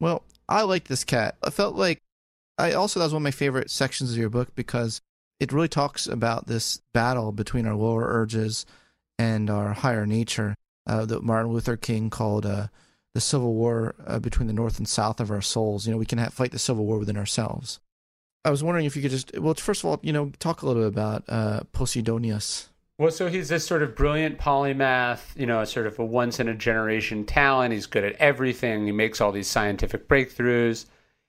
[0.00, 1.36] Well, I like this cat.
[1.42, 2.02] I felt like
[2.56, 5.00] I also that was one of my favorite sections of your book because
[5.38, 8.66] it really talks about this battle between our lower urges
[9.18, 10.54] and our higher nature
[10.86, 12.68] uh, that Martin Luther King called uh,
[13.14, 15.86] the civil war uh, between the north and south of our souls.
[15.86, 17.78] You know, we can have, fight the civil war within ourselves.
[18.44, 20.66] I was wondering if you could just, well, first of all, you know, talk a
[20.66, 22.68] little bit about uh, Posidonius.
[22.98, 26.48] Well, so he's this sort of brilliant polymath, you know, sort of a once in
[26.48, 27.72] a generation talent.
[27.72, 28.86] He's good at everything.
[28.86, 30.86] He makes all these scientific breakthroughs.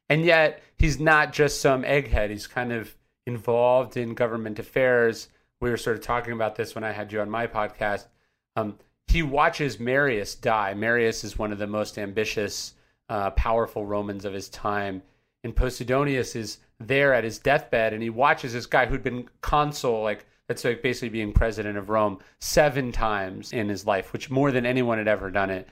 [0.09, 2.31] And yet, he's not just some egghead.
[2.31, 2.95] He's kind of
[3.27, 5.27] involved in government affairs.
[5.61, 8.07] We were sort of talking about this when I had you on my podcast.
[8.55, 10.73] Um, he watches Marius die.
[10.73, 12.73] Marius is one of the most ambitious,
[13.09, 15.03] uh, powerful Romans of his time.
[15.43, 20.01] And Posidonius is there at his deathbed, and he watches this guy who'd been consul,
[20.01, 24.51] like that's like basically being president of Rome, seven times in his life, which more
[24.51, 25.67] than anyone had ever done it.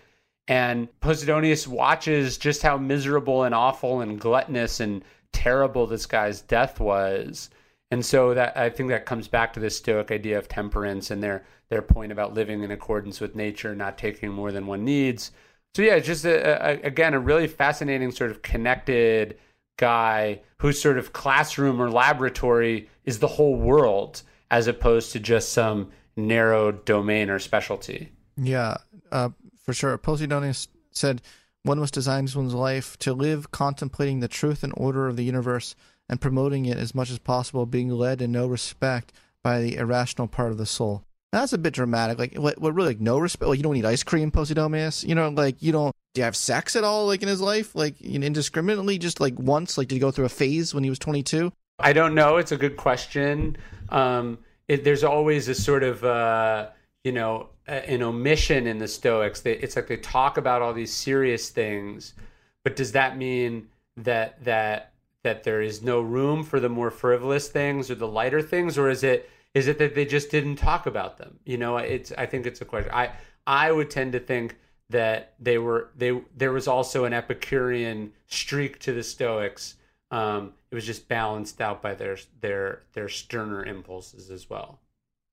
[0.47, 5.03] And Posidonius watches just how miserable and awful and gluttonous and
[5.34, 7.49] terrible this guy's death was.
[7.91, 11.24] And so that I think that comes back to this Stoic idea of temperance and
[11.24, 15.32] their their point about living in accordance with nature, not taking more than one needs.
[15.76, 19.38] So yeah, just a, a, again a really fascinating sort of connected
[19.78, 25.53] guy whose sort of classroom or laboratory is the whole world as opposed to just
[25.53, 28.12] some narrow domain or specialty.
[28.38, 28.78] Yeah,
[29.12, 29.30] uh,
[29.64, 29.97] for sure.
[29.97, 31.22] Posidonius said,
[31.64, 35.76] One must design one's life to live contemplating the truth and order of the universe
[36.10, 39.12] and promoting it as much as possible, being led in no respect
[39.43, 41.03] by the irrational part of the soul.
[41.32, 42.18] That's a bit dramatic.
[42.18, 43.49] Like, what, what really, like, no respect?
[43.49, 45.05] Like, you don't need ice cream, Posidonius?
[45.05, 47.76] You know, like, you don't, do you have sex at all, like, in his life?
[47.76, 49.78] Like, indiscriminately, just like once?
[49.78, 51.53] Like, did he go through a phase when he was 22?
[51.78, 52.38] I don't know.
[52.38, 53.55] It's a good question.
[53.89, 56.70] Um, it, there's always a sort of, uh,
[57.03, 59.41] you know, an omission in the Stoics.
[59.41, 62.15] They, it's like they talk about all these serious things,
[62.63, 64.93] but does that mean that that
[65.24, 68.89] that there is no room for the more frivolous things or the lighter things, or
[68.89, 71.38] is it is it that they just didn't talk about them?
[71.45, 72.91] You know, it's I think it's a question.
[72.91, 73.11] I
[73.45, 74.57] I would tend to think
[74.89, 79.75] that they were they there was also an Epicurean streak to the Stoics.
[80.11, 84.79] Um, it was just balanced out by their their their sterner impulses as well.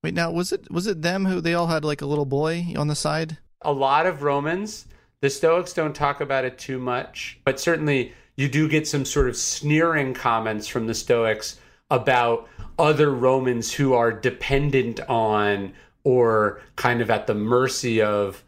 [0.03, 2.73] Wait, now was it was it them who they all had like a little boy
[2.77, 3.37] on the side?
[3.61, 4.87] A lot of Romans.
[5.21, 9.29] The Stoics don't talk about it too much, but certainly you do get some sort
[9.29, 12.47] of sneering comments from the Stoics about
[12.77, 18.43] other Romans who are dependent on or kind of at the mercy of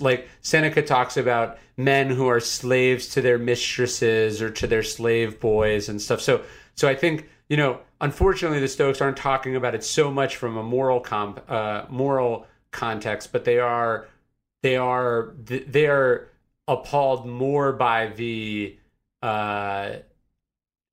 [0.00, 5.38] Like Seneca talks about men who are slaves to their mistresses or to their slave
[5.40, 6.20] boys and stuff.
[6.20, 6.42] So,
[6.74, 10.56] so I think you know, unfortunately, the Stoics aren't talking about it so much from
[10.56, 14.06] a moral comp, uh, moral context, but they are
[14.62, 16.28] they are they are
[16.68, 18.78] appalled more by the
[19.20, 19.94] uh,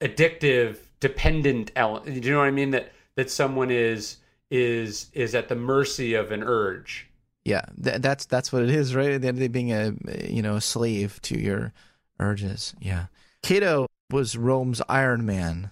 [0.02, 2.22] addictive dependent element.
[2.22, 2.72] Do you know what I mean?
[2.72, 4.18] That that someone is
[4.50, 7.07] is is at the mercy of an urge.
[7.48, 9.22] Yeah, th- that's that's what it is, right?
[9.22, 9.93] The end They being a
[10.28, 11.72] you know a slave to your
[12.20, 12.76] urges.
[12.78, 13.06] Yeah,
[13.41, 15.72] Cato was Rome's Iron Man.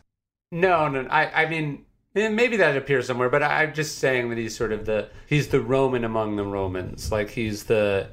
[0.53, 4.55] No, no, I I mean maybe that appears somewhere, but I'm just saying that he's
[4.55, 7.11] sort of the he's the Roman among the Romans.
[7.11, 8.07] Like he's the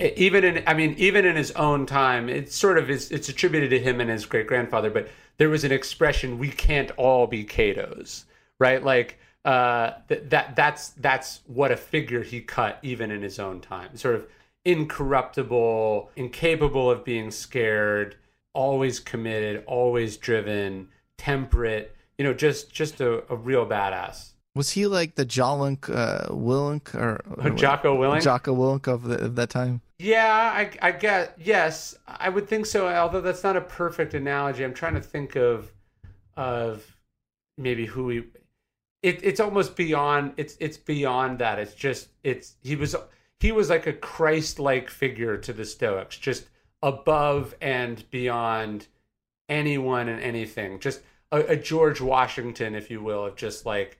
[0.00, 3.70] even in I mean even in his own time, it's sort of is it's attributed
[3.70, 7.44] to him and his great grandfather, but there was an expression we can't all be
[7.44, 8.24] Catos,
[8.58, 8.82] right?
[8.82, 13.60] Like uh, that that that's that's what a figure he cut even in his own
[13.60, 13.96] time.
[13.96, 14.26] Sort of
[14.64, 18.16] incorruptible, incapable of being scared,
[18.54, 20.88] always committed, always driven,
[21.18, 21.94] temperate.
[22.18, 24.30] You know, just just a, a real badass.
[24.54, 28.22] Was he like the Jolunk uh, Willink or, or Jocko Willink?
[28.22, 29.80] Jocko Willink of, the, of that time?
[29.98, 32.88] Yeah, I, I get yes, I would think so.
[32.88, 34.64] Although that's not a perfect analogy.
[34.64, 35.72] I'm trying to think of
[36.36, 36.96] of
[37.58, 38.22] maybe who he.
[39.04, 40.32] It, it's almost beyond.
[40.38, 41.58] It's it's beyond that.
[41.58, 42.96] It's just it's he was
[43.38, 46.46] he was like a Christ-like figure to the Stoics, just
[46.82, 48.86] above and beyond
[49.50, 50.80] anyone and anything.
[50.80, 53.98] Just a, a George Washington, if you will, of just like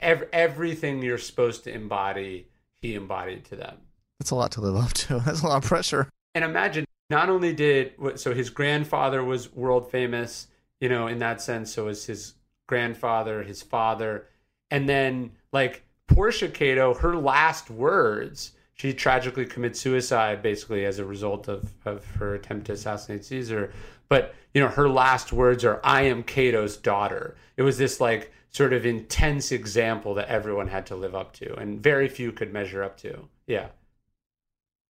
[0.00, 2.48] ev- everything you're supposed to embody,
[2.80, 3.76] he embodied to them.
[4.18, 5.18] That's a lot to live up to.
[5.26, 6.08] That's a lot of pressure.
[6.34, 10.46] And imagine, not only did so his grandfather was world famous,
[10.80, 11.74] you know, in that sense.
[11.74, 12.32] So was his
[12.66, 14.24] grandfather, his father,
[14.70, 18.52] and then like Portia Cato, her last words.
[18.74, 23.72] She tragically commits suicide basically as a result of, of her attempt to assassinate Caesar.
[24.08, 27.36] But, you know, her last words are, I am Cato's daughter.
[27.56, 31.54] It was this like sort of intense example that everyone had to live up to
[31.56, 33.28] and very few could measure up to.
[33.46, 33.68] Yeah.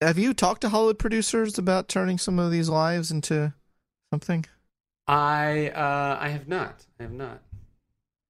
[0.01, 3.55] Have you talked to Hollywood producers about turning some of these lives into
[4.12, 4.45] something?
[5.09, 6.87] I uh, I have not.
[7.01, 7.41] I have not.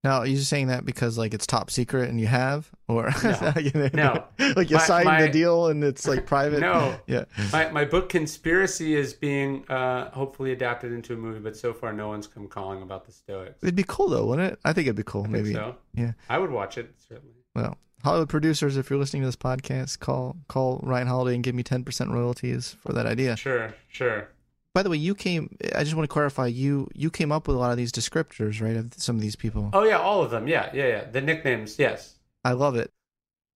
[0.08, 3.12] Now, are you just saying that because like it's top secret and you have, or
[3.22, 3.52] no,
[3.92, 4.24] no.
[4.56, 6.60] like you my, signed my, the deal and it's like private?
[6.60, 7.24] No, yeah.
[7.52, 11.92] My my book Conspiracy is being uh, hopefully adapted into a movie, but so far
[11.92, 13.62] no one's come calling about the Stoics.
[13.62, 14.58] It'd be cool though, wouldn't it?
[14.64, 15.24] I think it'd be cool.
[15.24, 15.76] I maybe so.
[15.94, 17.34] Yeah, I would watch it certainly.
[17.54, 21.54] Well, Hollywood producers, if you're listening to this podcast, call call Ryan Holiday and give
[21.54, 23.36] me ten percent royalties for that idea.
[23.36, 24.30] Sure, sure.
[24.78, 25.56] By the way, you came.
[25.74, 26.46] I just want to clarify.
[26.46, 28.76] You you came up with a lot of these descriptors, right?
[28.76, 29.70] Of some of these people.
[29.72, 30.46] Oh yeah, all of them.
[30.46, 31.04] Yeah, yeah, yeah.
[31.10, 31.80] The nicknames.
[31.80, 32.14] Yes.
[32.44, 32.92] I love it.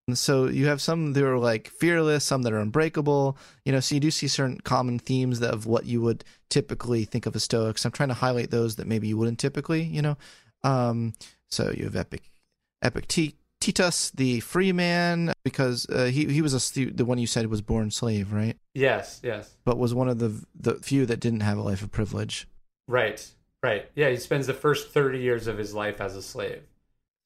[0.08, 3.38] And so you have some that are like fearless, some that are unbreakable.
[3.66, 7.28] You know, so you do see certain common themes of what you would typically think
[7.28, 7.86] of as Stoics.
[7.86, 9.84] I'm trying to highlight those that maybe you wouldn't typically.
[9.84, 10.18] You know,
[10.64, 11.14] um,
[11.50, 12.32] so you have Epic,
[12.82, 13.36] Epictetus,
[14.16, 17.92] the free man, because uh, he he was a the one you said was born
[17.92, 18.58] slave, right?
[18.74, 19.56] Yes, yes.
[19.66, 22.48] But was one of the the few that didn't have a life of privilege.
[22.88, 23.26] Right,
[23.64, 23.90] right.
[23.96, 26.64] Yeah, he spends the first thirty years of his life as a slave.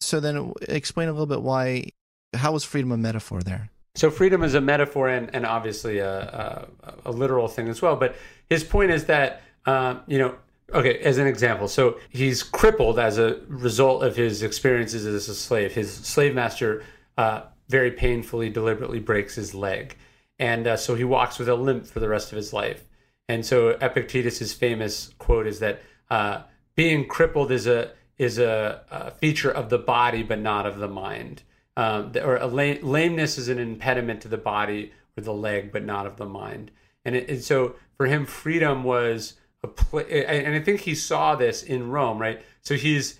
[0.02, 1.90] So then, explain a little bit why.
[2.34, 3.70] How was freedom a metaphor there?
[3.96, 7.96] So freedom is a metaphor and, and obviously a, a, a literal thing as well.
[7.96, 8.16] But
[8.50, 10.36] his point is that uh, you know
[10.74, 15.36] Okay, as an example, so he's crippled as a result of his experiences as a
[15.36, 15.74] slave.
[15.74, 16.84] His slave master
[17.18, 19.95] uh, very painfully, deliberately breaks his leg,
[20.39, 22.84] and uh, so he walks with a limp for the rest of his life.
[23.30, 26.43] And so Epictetus's famous quote is that uh,
[26.76, 30.88] being crippled is a is a, a, feature of the body, but not of the
[30.88, 31.43] mind.
[31.76, 36.05] Um, or a lameness is an impediment to the body or the leg, but not
[36.05, 36.72] of the mind.
[37.03, 39.34] And, it, and so for him, freedom was
[39.66, 42.41] a and I think he saw this in Rome, right?
[42.61, 43.20] So he's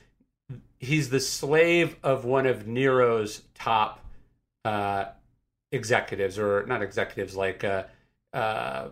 [0.80, 4.06] he's the slave of one of Nero's top
[4.64, 5.06] uh,
[5.72, 7.84] executives, or not executives, like uh,
[8.34, 8.90] uh,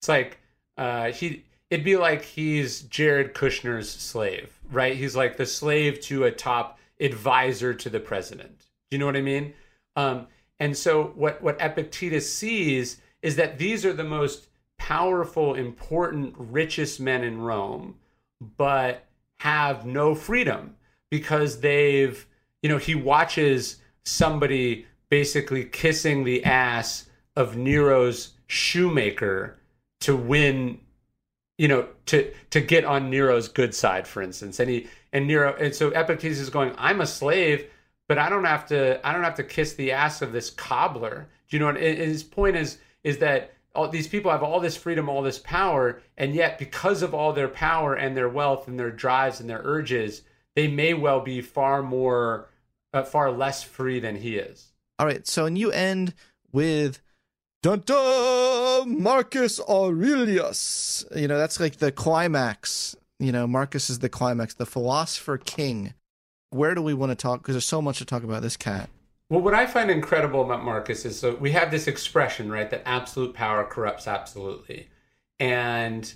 [0.00, 0.38] it's like
[0.76, 1.44] uh, he.
[1.70, 4.94] It'd be like he's Jared Kushner's slave, right?
[4.94, 8.66] He's like the slave to a top advisor to the president.
[8.90, 9.54] Do you know what I mean?
[9.96, 10.26] Um,
[10.60, 14.48] and so what what Epictetus sees is that these are the most
[14.82, 17.94] powerful, important, richest men in Rome,
[18.56, 19.06] but
[19.38, 20.74] have no freedom
[21.08, 22.26] because they've,
[22.62, 29.56] you know, he watches somebody basically kissing the ass of Nero's shoemaker
[30.00, 30.80] to win
[31.58, 34.58] you know to to get on Nero's good side for instance.
[34.58, 37.70] And he and Nero and so Epictetus is going I'm a slave
[38.08, 41.28] but I don't have to I don't have to kiss the ass of this cobbler.
[41.48, 44.76] Do you know what his point is is that all these people have all this
[44.76, 48.78] freedom, all this power, and yet because of all their power and their wealth and
[48.78, 50.22] their drives and their urges,
[50.54, 52.48] they may well be far more,
[52.92, 54.72] uh, far less free than he is.
[54.98, 55.26] All right.
[55.26, 56.14] So, and you end
[56.52, 57.00] with
[57.62, 61.04] dun dun Marcus Aurelius.
[61.14, 62.94] You know, that's like the climax.
[63.18, 65.94] You know, Marcus is the climax, the philosopher king.
[66.50, 67.40] Where do we want to talk?
[67.40, 68.90] Because there's so much to talk about this cat.
[69.32, 72.82] Well, what I find incredible about Marcus is so we have this expression, right, that
[72.84, 74.90] absolute power corrupts absolutely.
[75.40, 76.12] And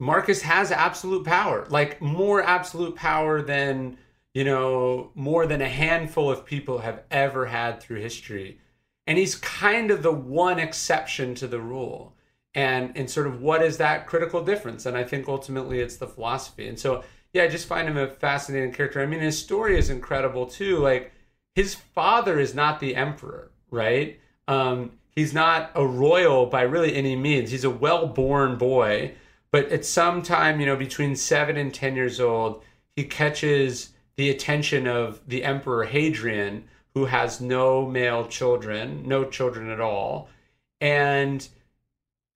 [0.00, 3.98] Marcus has absolute power, like more absolute power than,
[4.32, 8.58] you know, more than a handful of people have ever had through history.
[9.06, 12.16] And he's kind of the one exception to the rule.
[12.54, 14.86] And and sort of what is that critical difference?
[14.86, 16.68] And I think ultimately it's the philosophy.
[16.68, 17.04] And so
[17.34, 19.02] yeah, I just find him a fascinating character.
[19.02, 20.78] I mean, his story is incredible too.
[20.78, 21.12] Like
[21.54, 24.20] his father is not the emperor, right?
[24.46, 27.50] Um, he's not a royal by really any means.
[27.50, 29.14] He's a well-born boy,
[29.50, 32.62] but at some time, you know, between seven and ten years old,
[32.94, 39.70] he catches the attention of the Emperor Hadrian, who has no male children, no children
[39.70, 40.28] at all.
[40.80, 41.46] And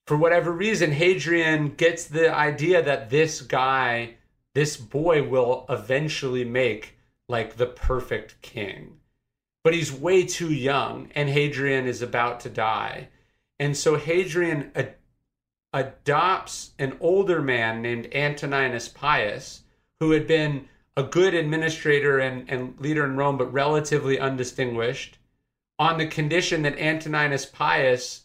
[0.06, 4.14] for whatever reason, Hadrian gets the idea that this guy,
[4.54, 6.96] this boy, will eventually make
[7.28, 8.98] like the perfect king.
[9.64, 13.08] But he's way too young, and Hadrian is about to die.
[13.58, 14.96] And so Hadrian ad-
[15.72, 19.62] adopts an older man named Antoninus Pius,
[20.00, 25.18] who had been a good administrator and, and leader in Rome, but relatively undistinguished,
[25.78, 28.24] on the condition that Antoninus Pius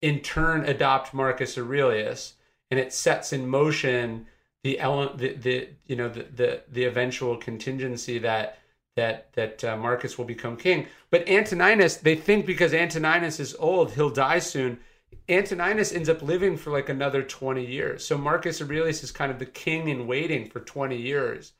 [0.00, 2.34] in turn adopt Marcus Aurelius,
[2.70, 4.26] and it sets in motion
[4.62, 8.58] the element, the, the you know the, the the eventual contingency that
[8.96, 10.86] that that uh, Marcus will become king.
[11.10, 14.80] But Antoninus, they think because Antoninus is old, he'll die soon.
[15.28, 18.04] Antoninus ends up living for like another 20 years.
[18.04, 21.52] So Marcus Aurelius is kind of the king in waiting for 20 years.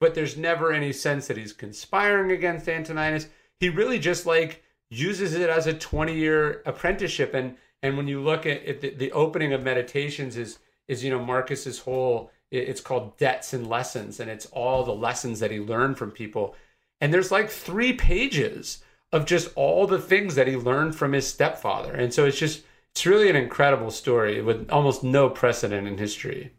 [0.00, 3.28] But there's never any sense that he's conspiring against Antoninus.
[3.58, 8.22] He really just like uses it as a 20 year apprenticeship and and when you
[8.22, 13.16] look at, the, the opening of meditations is is you know Marcus's whole it's called
[13.16, 16.54] debts and lessons and it's all the lessons that he learned from people
[17.00, 18.82] and there's like three pages
[19.12, 21.92] of just all the things that he learned from his stepfather.
[21.92, 26.52] And so it's just, it's really an incredible story with almost no precedent in history.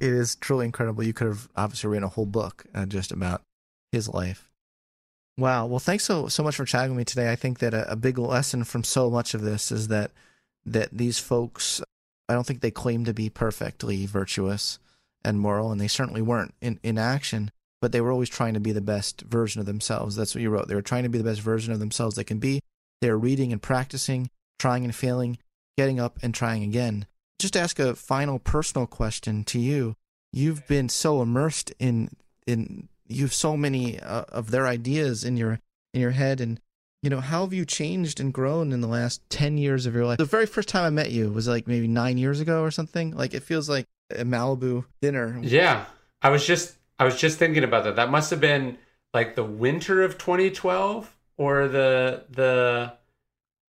[0.00, 1.04] It is truly incredible.
[1.04, 3.42] You could have obviously written a whole book uh, just about
[3.92, 4.50] his life.
[5.36, 5.66] Wow.
[5.66, 7.30] Well, thanks so so much for chatting with me today.
[7.30, 10.10] I think that a, a big lesson from so much of this is that
[10.66, 11.80] that these folks,
[12.28, 14.80] I don't think they claim to be perfectly virtuous
[15.24, 18.60] and moral, and they certainly weren't in in action but they were always trying to
[18.60, 20.16] be the best version of themselves.
[20.16, 20.68] That's what you wrote.
[20.68, 22.60] They were trying to be the best version of themselves they can be.
[23.00, 25.38] They were reading and practicing, trying and failing,
[25.76, 27.06] getting up and trying again.
[27.38, 29.94] Just to ask a final personal question to you.
[30.32, 32.10] You've been so immersed in
[32.46, 35.60] in you've so many uh, of their ideas in your
[35.94, 36.60] in your head and
[37.02, 40.04] you know how have you changed and grown in the last 10 years of your
[40.04, 42.70] life the very first time i met you was like maybe nine years ago or
[42.70, 45.86] something like it feels like a malibu dinner yeah
[46.20, 47.96] i was just I was just thinking about that.
[47.96, 48.78] That must have been
[49.14, 52.92] like the winter of 2012 or the the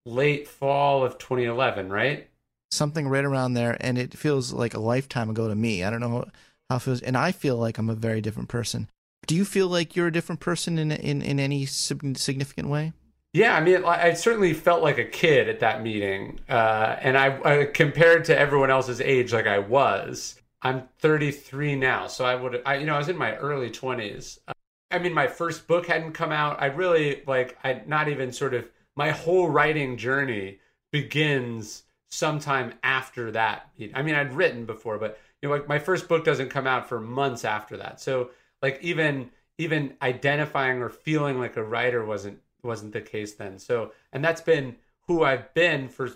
[0.07, 2.29] late fall of 2011, right?
[2.71, 5.85] Something right around there, and it feels like a lifetime ago to me.
[5.85, 6.25] I don't know
[6.69, 8.89] how it feels, and I feel like I'm a very different person.
[9.27, 12.93] Do you feel like you're a different person in in, in any significant way?
[13.35, 17.39] Yeah, I mean, I certainly felt like a kid at that meeting, uh, and I,
[17.45, 20.41] I compared to everyone else's age, like I was.
[20.63, 24.39] I'm 33 now, so I would, I you know, I was in my early 20s.
[24.49, 24.53] Uh,
[24.91, 26.61] I mean, my first book hadn't come out.
[26.61, 30.59] I really like, I not even sort of my whole writing journey
[30.91, 33.71] begins sometime after that.
[33.95, 36.89] I mean, I'd written before, but you know, like my first book doesn't come out
[36.89, 38.01] for months after that.
[38.01, 38.31] So,
[38.63, 43.59] like, even even identifying or feeling like a writer wasn't wasn't the case then.
[43.59, 46.11] So, and that's been who I've been for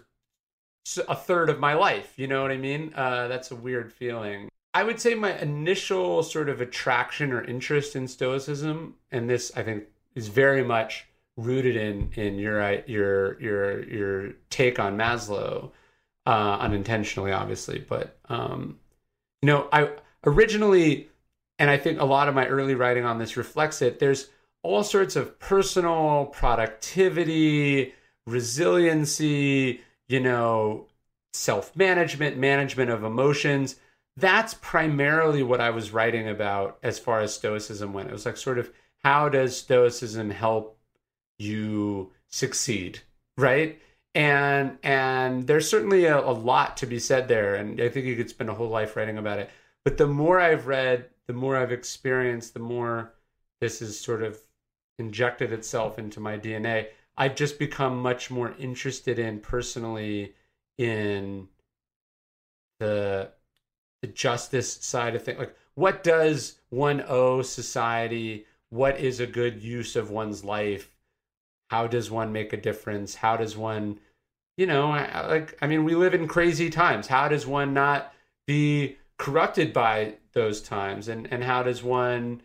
[1.08, 2.14] a third of my life.
[2.16, 2.92] You know what I mean?
[2.94, 4.48] Uh, that's a weird feeling.
[4.74, 9.62] I would say my initial sort of attraction or interest in Stoicism, and this I
[9.62, 11.06] think is very much
[11.36, 15.70] rooted in in your your your your take on Maslow,
[16.26, 18.78] uh, unintentionally, obviously, but um,
[19.42, 19.90] you know, I
[20.24, 21.10] originally,
[21.58, 23.98] and I think a lot of my early writing on this reflects it.
[23.98, 24.28] There's
[24.62, 27.92] all sorts of personal productivity,
[28.26, 29.82] resiliency,
[30.12, 30.88] you know,
[31.32, 33.76] self management, management of emotions.
[34.18, 38.10] That's primarily what I was writing about as far as Stoicism went.
[38.10, 38.70] It was like, sort of,
[39.02, 40.78] how does Stoicism help
[41.38, 43.00] you succeed,
[43.38, 43.80] right?
[44.14, 48.16] And and there's certainly a, a lot to be said there, and I think you
[48.16, 49.48] could spend a whole life writing about it.
[49.82, 53.14] But the more I've read, the more I've experienced, the more
[53.62, 54.38] this has sort of
[54.98, 56.88] injected itself into my DNA.
[57.16, 60.34] I've just become much more interested in personally
[60.78, 61.48] in
[62.80, 63.32] the
[64.02, 65.38] the justice side of things.
[65.38, 68.46] Like, what does one owe society?
[68.70, 70.90] What is a good use of one's life?
[71.70, 73.14] How does one make a difference?
[73.14, 74.00] How does one,
[74.56, 77.06] you know, like, I mean, we live in crazy times.
[77.06, 78.12] How does one not
[78.46, 81.08] be corrupted by those times?
[81.08, 82.42] And, and how does one,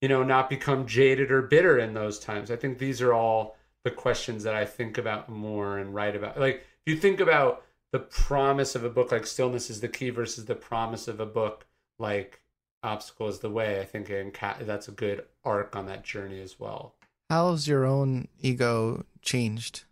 [0.00, 2.50] you know, not become jaded or bitter in those times?
[2.50, 6.38] I think these are all the questions that I think about more and write about.
[6.38, 10.10] Like if you think about the promise of a book like Stillness is the Key
[10.10, 11.66] versus the promise of a book
[11.98, 12.40] like
[12.82, 16.94] Obstacle is the Way, I think that's a good arc on that journey as well.
[17.30, 19.84] How's your own ego changed?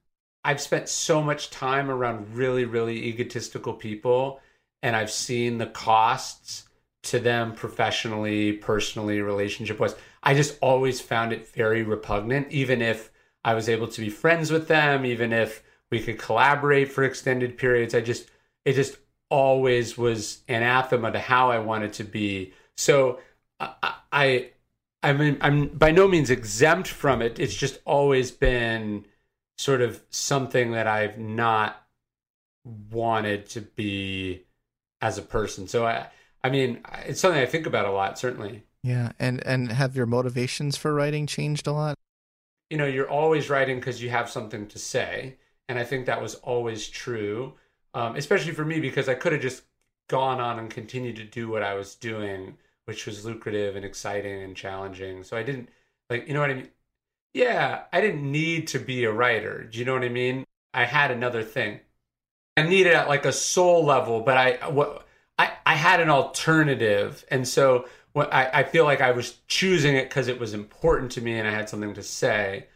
[0.44, 4.40] I've spent so much time around really, really egotistical people,
[4.82, 6.64] and I've seen the costs
[7.02, 9.94] to them professionally, personally, relationship wise.
[10.22, 13.10] I just always found it very repugnant, even if
[13.44, 17.58] I was able to be friends with them, even if we could collaborate for extended
[17.58, 17.94] periods.
[17.94, 18.30] I just,
[18.64, 18.96] it just
[19.28, 22.52] always was anathema to how I wanted to be.
[22.76, 23.20] So
[23.58, 24.50] I, I,
[25.02, 27.38] I mean, I'm by no means exempt from it.
[27.38, 29.06] It's just always been
[29.56, 31.82] sort of something that I've not
[32.90, 34.44] wanted to be
[35.00, 35.68] as a person.
[35.68, 36.06] So I,
[36.44, 38.64] I mean, it's something I think about a lot, certainly.
[38.82, 41.96] Yeah, and and have your motivations for writing changed a lot?
[42.70, 45.36] You know, you're always writing because you have something to say,
[45.68, 47.54] and I think that was always true,
[47.94, 49.64] um, especially for me because I could have just
[50.08, 52.56] gone on and continued to do what I was doing,
[52.86, 55.22] which was lucrative and exciting and challenging.
[55.24, 55.68] So I didn't
[56.08, 56.68] like, you know what I mean?
[57.34, 59.64] Yeah, I didn't need to be a writer.
[59.64, 60.44] Do you know what I mean?
[60.74, 61.80] I had another thing.
[62.56, 65.06] I needed at like a soul level, but I what
[65.38, 69.96] I I had an alternative, and so what I, I feel like I was choosing
[69.96, 72.66] it because it was important to me and I had something to say.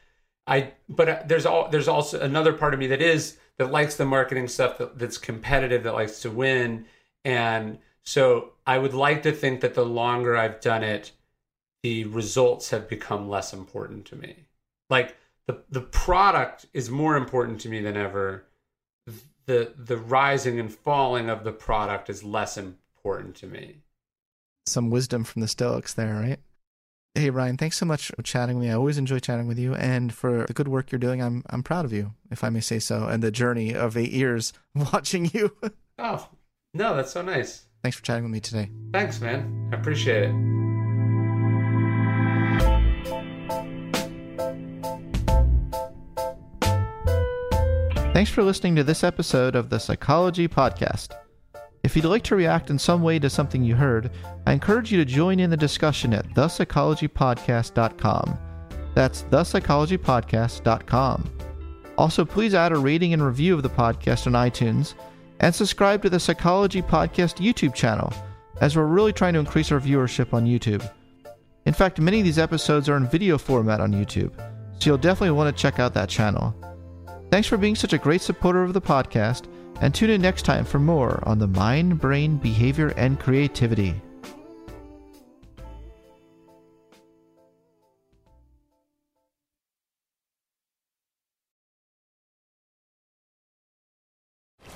[0.47, 3.97] I but uh, there's all there's also another part of me that is that likes
[3.97, 6.87] the marketing stuff that, that's competitive that likes to win
[7.25, 11.13] and so I would like to think that the longer I've done it,
[11.83, 14.45] the results have become less important to me.
[14.91, 15.17] Like
[15.47, 18.47] the the product is more important to me than ever.
[19.47, 23.84] The the rising and falling of the product is less important to me
[24.67, 26.39] some wisdom from the Stoics there, right?
[27.15, 28.73] Hey Ryan, thanks so much for chatting with me.
[28.73, 31.23] I always enjoy chatting with you, and for the good work you're doing.
[31.23, 34.11] I'm I'm proud of you, if I may say so, and the journey of eight
[34.11, 35.57] years watching you.
[35.99, 36.29] oh
[36.73, 37.67] no, that's so nice.
[37.83, 38.71] Thanks for chatting with me today.
[38.93, 39.71] Thanks, man.
[39.73, 40.35] I appreciate it.
[48.13, 51.09] Thanks for listening to this episode of the Psychology Podcast.
[51.85, 54.11] If you'd like to react in some way to something you heard,
[54.47, 58.39] I encourage you to join in the discussion at thepsychologypodcast.com.
[58.95, 61.31] That's thepsychologypodcast.com.
[61.99, 64.95] Also, please add a rating and review of the podcast on iTunes
[65.41, 68.11] and subscribe to the Psychology Podcast YouTube channel,
[68.63, 70.91] as we're really trying to increase our viewership on YouTube.
[71.67, 74.33] In fact, many of these episodes are in video format on YouTube,
[74.81, 76.57] so you'll definitely want to check out that channel.
[77.31, 79.49] Thanks for being such a great supporter of the podcast
[79.81, 84.01] and tune in next time for more on the mind, brain, behavior, and creativity.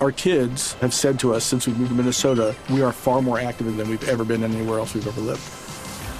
[0.00, 3.40] Our kids have said to us since we moved to Minnesota, we are far more
[3.40, 5.67] active than we've ever been anywhere else we've ever lived